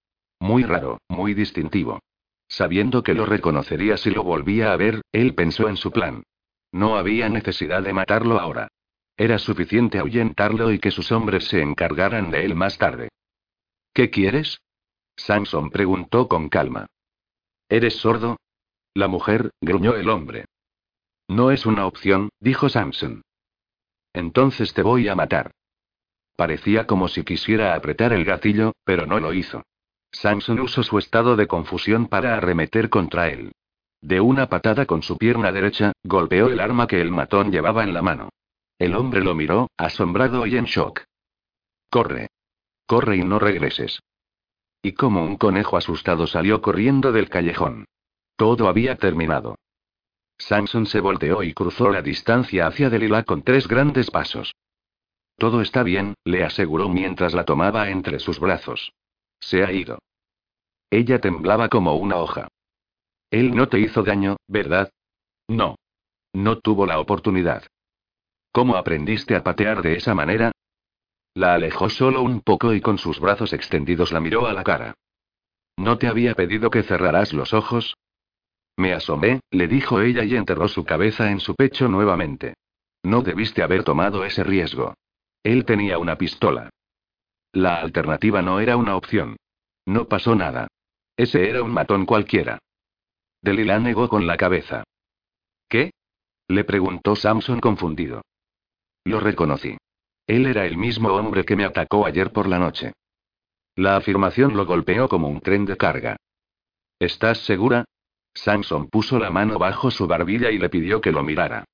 [0.40, 2.00] Muy raro, muy distintivo.
[2.48, 6.22] Sabiendo que lo reconocería si lo volvía a ver, él pensó en su plan.
[6.70, 8.68] No había necesidad de matarlo ahora.
[9.16, 13.08] Era suficiente ahuyentarlo y que sus hombres se encargaran de él más tarde.
[13.92, 14.60] ¿Qué quieres?
[15.16, 16.86] Samson preguntó con calma.
[17.68, 18.38] ¿Eres sordo?
[18.94, 20.46] La mujer, gruñó el hombre.
[21.28, 23.22] No es una opción, dijo Samson.
[24.12, 25.52] Entonces te voy a matar.
[26.36, 29.62] Parecía como si quisiera apretar el gatillo, pero no lo hizo.
[30.10, 33.52] Samson usó su estado de confusión para arremeter contra él.
[34.02, 37.94] De una patada con su pierna derecha, golpeó el arma que el matón llevaba en
[37.94, 38.30] la mano.
[38.82, 41.04] El hombre lo miró, asombrado y en shock.
[41.88, 42.30] Corre.
[42.84, 44.00] Corre y no regreses.
[44.82, 47.84] Y como un conejo asustado salió corriendo del callejón.
[48.34, 49.54] Todo había terminado.
[50.36, 54.52] Samson se volteó y cruzó la distancia hacia Delilah con tres grandes pasos.
[55.36, 58.92] Todo está bien, le aseguró mientras la tomaba entre sus brazos.
[59.38, 60.00] Se ha ido.
[60.90, 62.48] Ella temblaba como una hoja.
[63.30, 64.90] Él no te hizo daño, ¿verdad?
[65.46, 65.76] No.
[66.32, 67.62] No tuvo la oportunidad.
[68.52, 70.52] ¿Cómo aprendiste a patear de esa manera?
[71.34, 74.94] La alejó solo un poco y con sus brazos extendidos la miró a la cara.
[75.78, 77.96] ¿No te había pedido que cerraras los ojos?
[78.76, 82.54] Me asomé, le dijo ella y enterró su cabeza en su pecho nuevamente.
[83.02, 84.94] No debiste haber tomado ese riesgo.
[85.42, 86.68] Él tenía una pistola.
[87.52, 89.36] La alternativa no era una opción.
[89.86, 90.68] No pasó nada.
[91.16, 92.58] Ese era un matón cualquiera.
[93.40, 94.84] Delilah negó con la cabeza.
[95.68, 95.92] ¿Qué?
[96.48, 98.22] Le preguntó Samson confundido.
[99.04, 99.76] Lo reconocí.
[100.26, 102.92] Él era el mismo hombre que me atacó ayer por la noche.
[103.74, 106.16] La afirmación lo golpeó como un tren de carga.
[106.98, 107.84] ¿Estás segura?
[108.34, 111.64] Samson puso la mano bajo su barbilla y le pidió que lo mirara.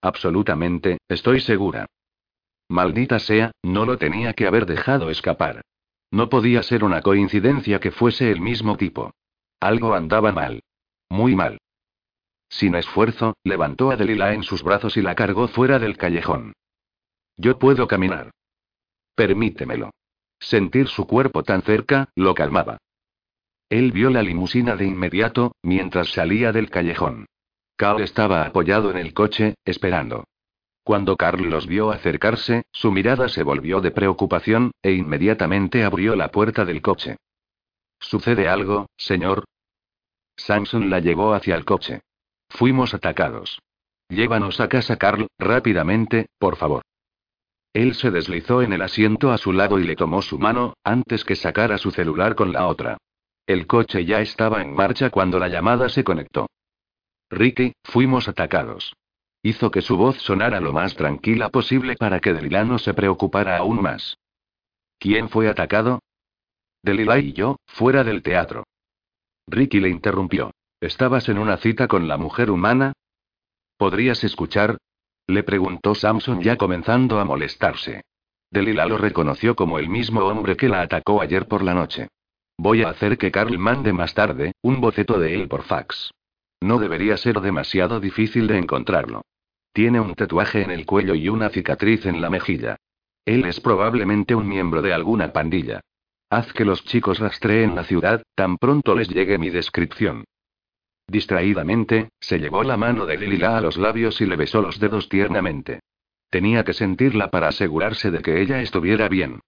[0.00, 1.86] Absolutamente, estoy segura.
[2.68, 5.62] Maldita sea, no lo tenía que haber dejado escapar.
[6.10, 9.12] No podía ser una coincidencia que fuese el mismo tipo.
[9.60, 10.62] Algo andaba mal.
[11.08, 11.58] Muy mal.
[12.48, 16.52] Sin esfuerzo, levantó a Delilah en sus brazos y la cargó fuera del callejón.
[17.36, 18.30] Yo puedo caminar.
[19.14, 19.90] Permítemelo.
[20.38, 22.78] Sentir su cuerpo tan cerca, lo calmaba.
[23.68, 27.26] Él vio la limusina de inmediato, mientras salía del callejón.
[27.76, 30.24] Carl estaba apoyado en el coche, esperando.
[30.84, 36.30] Cuando Carl los vio acercarse, su mirada se volvió de preocupación, e inmediatamente abrió la
[36.30, 37.16] puerta del coche.
[37.98, 39.44] ¿Sucede algo, señor?
[40.36, 42.02] Samson la llevó hacia el coche.
[42.56, 43.60] Fuimos atacados.
[44.08, 46.82] Llévanos a casa, Carl, rápidamente, por favor.
[47.74, 51.26] Él se deslizó en el asiento a su lado y le tomó su mano, antes
[51.26, 52.96] que sacara su celular con la otra.
[53.46, 56.46] El coche ya estaba en marcha cuando la llamada se conectó.
[57.28, 58.94] Ricky, fuimos atacados.
[59.42, 63.58] Hizo que su voz sonara lo más tranquila posible para que Delilah no se preocupara
[63.58, 64.16] aún más.
[64.98, 66.00] ¿Quién fue atacado?
[66.82, 68.64] Delilah y yo, fuera del teatro.
[69.46, 70.52] Ricky le interrumpió.
[70.80, 72.92] ¿Estabas en una cita con la mujer humana?
[73.78, 74.76] ¿Podrías escuchar?
[75.26, 78.02] Le preguntó Samson ya comenzando a molestarse.
[78.50, 82.08] Delilah lo reconoció como el mismo hombre que la atacó ayer por la noche.
[82.58, 86.10] Voy a hacer que Carl mande más tarde, un boceto de él por fax.
[86.60, 89.22] No debería ser demasiado difícil de encontrarlo.
[89.72, 92.76] Tiene un tatuaje en el cuello y una cicatriz en la mejilla.
[93.24, 95.80] Él es probablemente un miembro de alguna pandilla.
[96.28, 100.24] Haz que los chicos rastreen la ciudad, tan pronto les llegue mi descripción.
[101.08, 105.08] Distraídamente, se llevó la mano de Lilila a los labios y le besó los dedos
[105.08, 105.80] tiernamente.
[106.30, 109.40] Tenía que sentirla para asegurarse de que ella estuviera bien.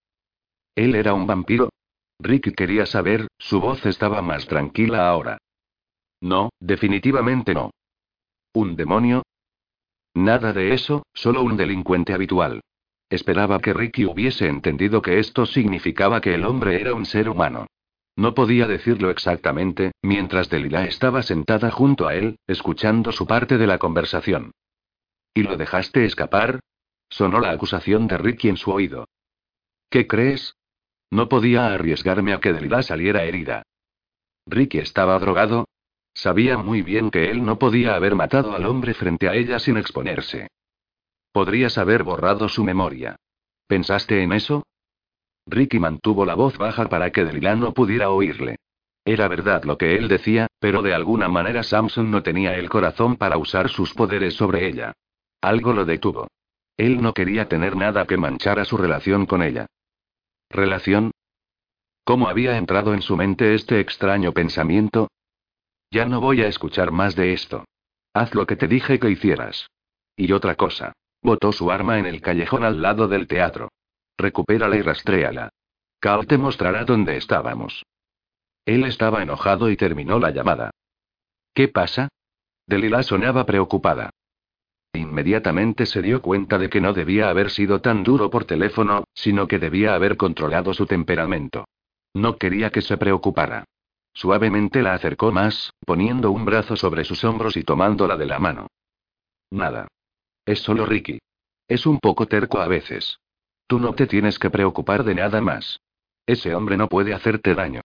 [0.74, 1.70] ¿Él era un vampiro?
[2.20, 5.38] Rick quería saber, su voz estaba más tranquila ahora.
[6.20, 7.70] No, definitivamente no.
[8.52, 9.22] ¿Un demonio?
[10.14, 12.60] Nada de eso, solo un delincuente habitual.
[13.10, 17.66] Esperaba que Ricky hubiese entendido que esto significaba que el hombre era un ser humano.
[18.18, 23.68] No podía decirlo exactamente, mientras Delilah estaba sentada junto a él, escuchando su parte de
[23.68, 24.50] la conversación.
[25.34, 26.58] ¿Y lo dejaste escapar?
[27.08, 29.06] Sonó la acusación de Ricky en su oído.
[29.88, 30.56] ¿Qué crees?
[31.12, 33.62] No podía arriesgarme a que Delilah saliera herida.
[34.46, 35.66] Ricky estaba drogado,
[36.18, 39.76] Sabía muy bien que él no podía haber matado al hombre frente a ella sin
[39.76, 40.48] exponerse.
[41.30, 43.14] Podrías haber borrado su memoria.
[43.68, 44.64] ¿Pensaste en eso?
[45.48, 48.56] Ricky mantuvo la voz baja para que Delilah no pudiera oírle.
[49.04, 53.16] Era verdad lo que él decía, pero de alguna manera Samson no tenía el corazón
[53.16, 54.92] para usar sus poderes sobre ella.
[55.40, 56.28] Algo lo detuvo.
[56.76, 59.66] Él no quería tener nada que manchara su relación con ella.
[60.50, 61.12] ¿Relación?
[62.04, 65.08] ¿Cómo había entrado en su mente este extraño pensamiento?
[65.90, 67.64] Ya no voy a escuchar más de esto.
[68.12, 69.70] Haz lo que te dije que hicieras.
[70.16, 70.92] Y otra cosa.
[71.22, 73.70] Botó su arma en el callejón al lado del teatro.
[74.18, 75.50] Recupérala y rastréala.
[76.00, 77.84] Carl te mostrará dónde estábamos.
[78.64, 80.70] Él estaba enojado y terminó la llamada.
[81.54, 82.08] ¿Qué pasa?
[82.66, 84.10] Delilah sonaba preocupada.
[84.92, 89.46] Inmediatamente se dio cuenta de que no debía haber sido tan duro por teléfono, sino
[89.46, 91.66] que debía haber controlado su temperamento.
[92.14, 93.64] No quería que se preocupara.
[94.12, 98.66] Suavemente la acercó más, poniendo un brazo sobre sus hombros y tomándola de la mano.
[99.50, 99.86] Nada.
[100.44, 101.20] Es solo Ricky.
[101.68, 103.18] Es un poco terco a veces.
[103.68, 105.78] Tú no te tienes que preocupar de nada más.
[106.26, 107.82] Ese hombre no puede hacerte daño.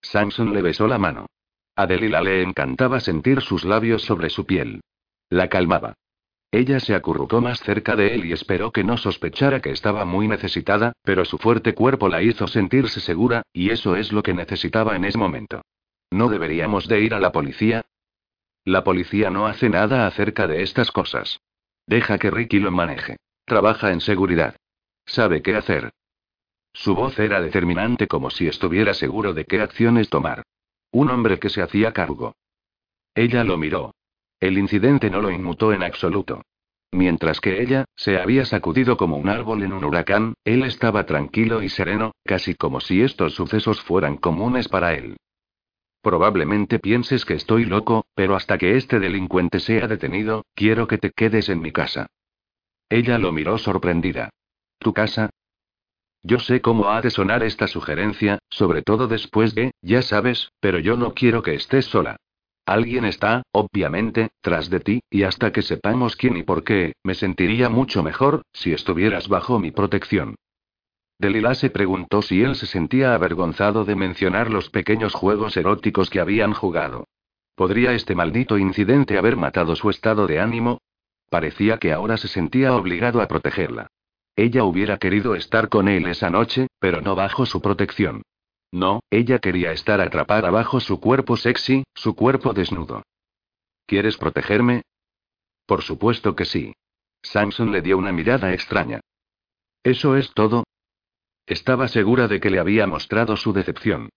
[0.00, 1.26] Samson le besó la mano.
[1.76, 4.80] A Delila le encantaba sentir sus labios sobre su piel.
[5.28, 5.94] La calmaba.
[6.50, 10.26] Ella se acurrucó más cerca de él y esperó que no sospechara que estaba muy
[10.26, 14.96] necesitada, pero su fuerte cuerpo la hizo sentirse segura, y eso es lo que necesitaba
[14.96, 15.62] en ese momento.
[16.10, 17.84] ¿No deberíamos de ir a la policía?
[18.64, 21.40] La policía no hace nada acerca de estas cosas.
[21.86, 23.16] Deja que Ricky lo maneje.
[23.44, 24.56] Trabaja en seguridad.
[25.12, 25.92] Sabe qué hacer.
[26.72, 30.42] Su voz era determinante como si estuviera seguro de qué acciones tomar.
[30.90, 32.34] Un hombre que se hacía cargo.
[33.14, 33.94] Ella lo miró.
[34.40, 36.40] El incidente no lo inmutó en absoluto.
[36.92, 41.62] Mientras que ella, se había sacudido como un árbol en un huracán, él estaba tranquilo
[41.62, 45.18] y sereno, casi como si estos sucesos fueran comunes para él.
[46.00, 51.10] Probablemente pienses que estoy loco, pero hasta que este delincuente sea detenido, quiero que te
[51.10, 52.06] quedes en mi casa.
[52.88, 54.30] Ella lo miró sorprendida.
[54.82, 55.30] ¿Tu casa?
[56.24, 60.80] Yo sé cómo ha de sonar esta sugerencia, sobre todo después de, ya sabes, pero
[60.80, 62.16] yo no quiero que estés sola.
[62.66, 67.14] Alguien está, obviamente, tras de ti, y hasta que sepamos quién y por qué, me
[67.14, 70.34] sentiría mucho mejor, si estuvieras bajo mi protección.
[71.18, 76.18] Delilah se preguntó si él se sentía avergonzado de mencionar los pequeños juegos eróticos que
[76.18, 77.06] habían jugado.
[77.54, 80.80] ¿Podría este maldito incidente haber matado su estado de ánimo?
[81.30, 83.88] Parecía que ahora se sentía obligado a protegerla.
[84.36, 88.22] Ella hubiera querido estar con él esa noche, pero no bajo su protección.
[88.70, 93.02] No, ella quería estar atrapada bajo su cuerpo sexy, su cuerpo desnudo.
[93.86, 94.82] ¿Quieres protegerme?
[95.66, 96.74] Por supuesto que sí.
[97.22, 99.00] Samson le dio una mirada extraña.
[99.84, 100.64] ¿Eso es todo?
[101.46, 104.08] Estaba segura de que le había mostrado su decepción.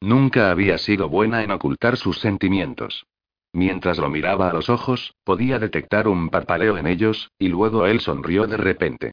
[0.00, 3.06] Nunca había sido buena en ocultar sus sentimientos.
[3.52, 8.00] Mientras lo miraba a los ojos, podía detectar un parpaleo en ellos, y luego él
[8.00, 9.12] sonrió de repente.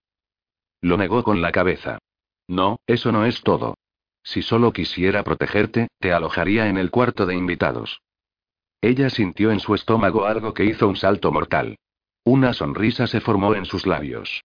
[0.81, 1.99] Lo negó con la cabeza.
[2.47, 3.75] No, eso no es todo.
[4.23, 8.01] Si solo quisiera protegerte, te alojaría en el cuarto de invitados.
[8.81, 11.77] Ella sintió en su estómago algo que hizo un salto mortal.
[12.23, 14.43] Una sonrisa se formó en sus labios.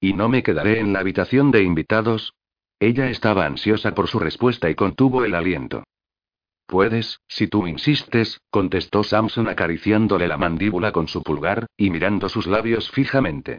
[0.00, 2.34] ¿Y no me quedaré en la habitación de invitados?
[2.80, 5.84] Ella estaba ansiosa por su respuesta y contuvo el aliento.
[6.66, 12.46] Puedes, si tú insistes, contestó Samson acariciándole la mandíbula con su pulgar, y mirando sus
[12.46, 13.58] labios fijamente.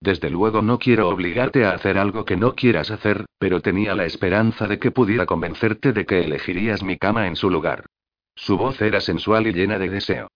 [0.00, 4.06] Desde luego no quiero obligarte a hacer algo que no quieras hacer, pero tenía la
[4.06, 7.84] esperanza de que pudiera convencerte de que elegirías mi cama en su lugar.
[8.34, 10.28] Su voz era sensual y llena de deseo.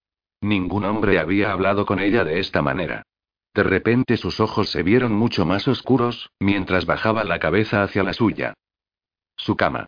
[0.43, 3.05] Ningún hombre había hablado con ella de esta manera.
[3.55, 8.13] De repente sus ojos se vieron mucho más oscuros, mientras bajaba la cabeza hacia la
[8.13, 8.53] suya.
[9.37, 9.87] Su cama.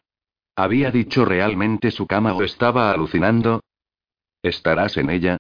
[0.55, 3.61] ¿Había dicho realmente su cama o estaba alucinando?
[4.43, 5.37] ¿Estarás en ella?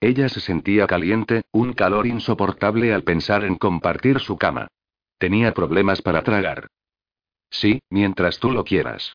[0.00, 4.68] Ella se sentía caliente, un calor insoportable al pensar en compartir su cama.
[5.18, 6.68] Tenía problemas para tragar.
[7.50, 9.12] Sí, mientras tú lo quieras.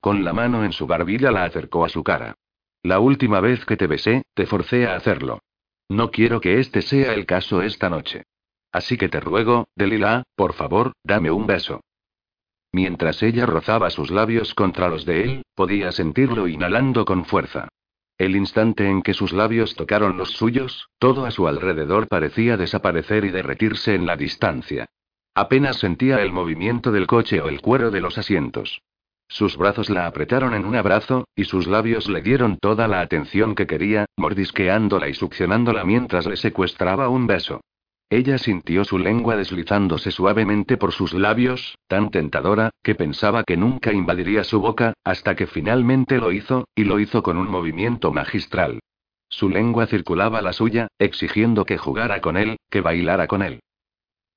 [0.00, 2.34] Con la mano en su barbilla la acercó a su cara.
[2.82, 5.40] La última vez que te besé, te forcé a hacerlo.
[5.88, 8.24] No quiero que este sea el caso esta noche.
[8.72, 11.80] Así que te ruego, Delilah, por favor, dame un beso.
[12.72, 17.68] Mientras ella rozaba sus labios contra los de él, podía sentirlo inhalando con fuerza.
[18.18, 23.24] El instante en que sus labios tocaron los suyos, todo a su alrededor parecía desaparecer
[23.26, 24.86] y derretirse en la distancia.
[25.34, 28.80] Apenas sentía el movimiento del coche o el cuero de los asientos.
[29.28, 33.54] Sus brazos la apretaron en un abrazo, y sus labios le dieron toda la atención
[33.54, 37.60] que quería, mordisqueándola y succionándola mientras le secuestraba un beso.
[38.08, 43.92] Ella sintió su lengua deslizándose suavemente por sus labios, tan tentadora, que pensaba que nunca
[43.92, 48.78] invadiría su boca, hasta que finalmente lo hizo, y lo hizo con un movimiento magistral.
[49.28, 53.60] Su lengua circulaba la suya, exigiendo que jugara con él, que bailara con él.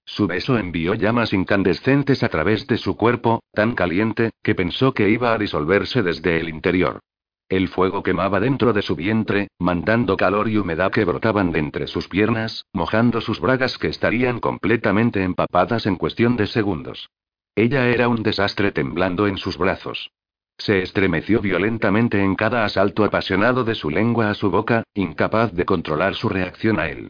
[0.04, 5.12] Su beso envió llamas incandescentes a través de su cuerpo, tan caliente, que pensó que
[5.12, 7.02] iba a disolverse desde el interior.
[7.50, 11.88] El fuego quemaba dentro de su vientre, mandando calor y humedad que brotaban de entre
[11.88, 17.10] sus piernas, mojando sus bragas que estarían completamente empapadas en cuestión de segundos.
[17.56, 20.12] Ella era un desastre temblando en sus brazos.
[20.60, 25.66] Se estremeció violentamente en cada asalto apasionado de su lengua a su boca, incapaz de
[25.66, 27.10] controlar su reacción a él.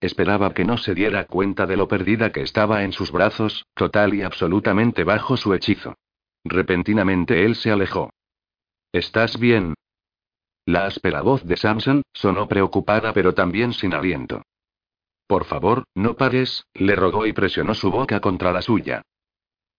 [0.00, 4.14] Esperaba que no se diera cuenta de lo perdida que estaba en sus brazos, total
[4.14, 5.96] y absolutamente bajo su hechizo.
[6.44, 8.10] Repentinamente él se alejó.
[8.92, 9.74] ¿Estás bien?
[10.66, 14.42] La áspera voz de Samson sonó preocupada pero también sin aliento.
[15.28, 19.02] Por favor, no pares, le rogó y presionó su boca contra la suya.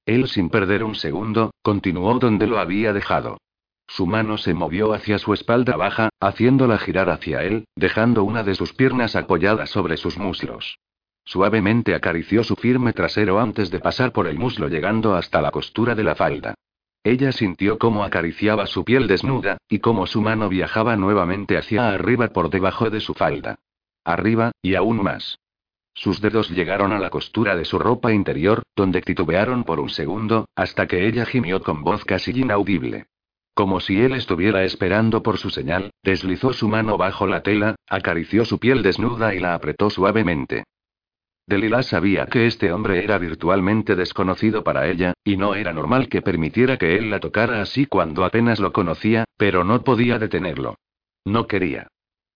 [0.05, 3.37] Él sin perder un segundo, continuó donde lo había dejado.
[3.85, 8.55] Su mano se movió hacia su espalda baja, haciéndola girar hacia él, dejando una de
[8.55, 10.79] sus piernas apoyada sobre sus muslos.
[11.25, 15.95] Suavemente acarició su firme trasero antes de pasar por el muslo llegando hasta la costura
[15.95, 16.55] de la falda.
[17.03, 22.27] Ella sintió cómo acariciaba su piel desnuda, y cómo su mano viajaba nuevamente hacia arriba
[22.27, 23.57] por debajo de su falda.
[24.03, 25.39] Arriba, y aún más.
[25.93, 30.45] Sus dedos llegaron a la costura de su ropa interior, donde titubearon por un segundo,
[30.55, 33.07] hasta que ella gimió con voz casi inaudible.
[33.53, 38.45] Como si él estuviera esperando por su señal, deslizó su mano bajo la tela, acarició
[38.45, 40.63] su piel desnuda y la apretó suavemente.
[41.51, 46.21] Delilah sabía que este hombre era virtualmente desconocido para ella, y no era normal que
[46.21, 50.75] permitiera que él la tocara así cuando apenas lo conocía, pero no podía detenerlo.
[51.25, 51.87] No quería.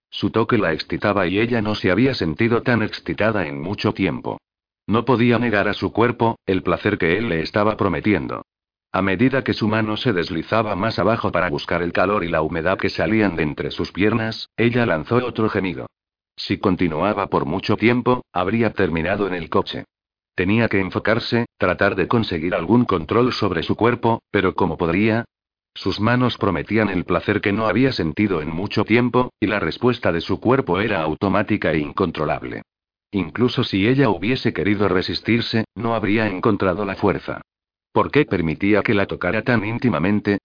[0.10, 4.38] Su toque la excitaba y ella no se había sentido tan excitada en mucho tiempo.
[4.86, 8.44] No podía negar a su cuerpo, el placer que él le estaba prometiendo.
[8.92, 12.42] A medida que su mano se deslizaba más abajo para buscar el calor y la
[12.42, 15.88] humedad que salían de entre sus piernas, ella lanzó otro gemido.
[16.38, 19.86] Si continuaba por mucho tiempo, habría terminado en el coche.
[20.36, 25.26] Tenía que enfocarse, tratar de conseguir algún control sobre su cuerpo, pero ¿cómo podría?
[25.74, 30.12] Sus manos prometían el placer que no había sentido en mucho tiempo, y la respuesta
[30.12, 32.64] de su cuerpo era automática e incontrolable.
[33.12, 37.42] Incluso si ella hubiese querido resistirse, no habría encontrado la fuerza.
[37.94, 40.40] ¿Por qué permitía que la tocara tan íntimamente?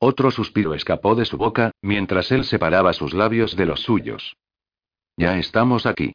[0.00, 4.34] Otro suspiro escapó de su boca, mientras él separaba sus labios de los suyos.
[5.16, 6.12] Ya estamos aquí.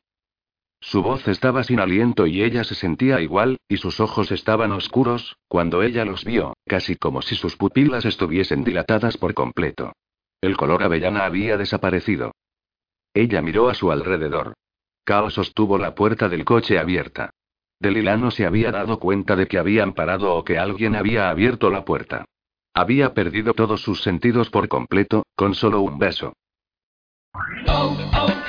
[0.81, 5.37] Su voz estaba sin aliento y ella se sentía igual, y sus ojos estaban oscuros,
[5.47, 9.93] cuando ella los vio, casi como si sus pupilas estuviesen dilatadas por completo.
[10.41, 12.31] El color avellana había desaparecido.
[13.13, 14.53] Ella miró a su alrededor.
[15.03, 17.31] Cao sostuvo la puerta del coche abierta.
[17.79, 21.69] Delilah no se había dado cuenta de que habían parado o que alguien había abierto
[21.69, 22.25] la puerta.
[22.73, 26.33] Había perdido todos sus sentidos por completo, con solo un beso.
[27.67, 28.48] Oh, oh,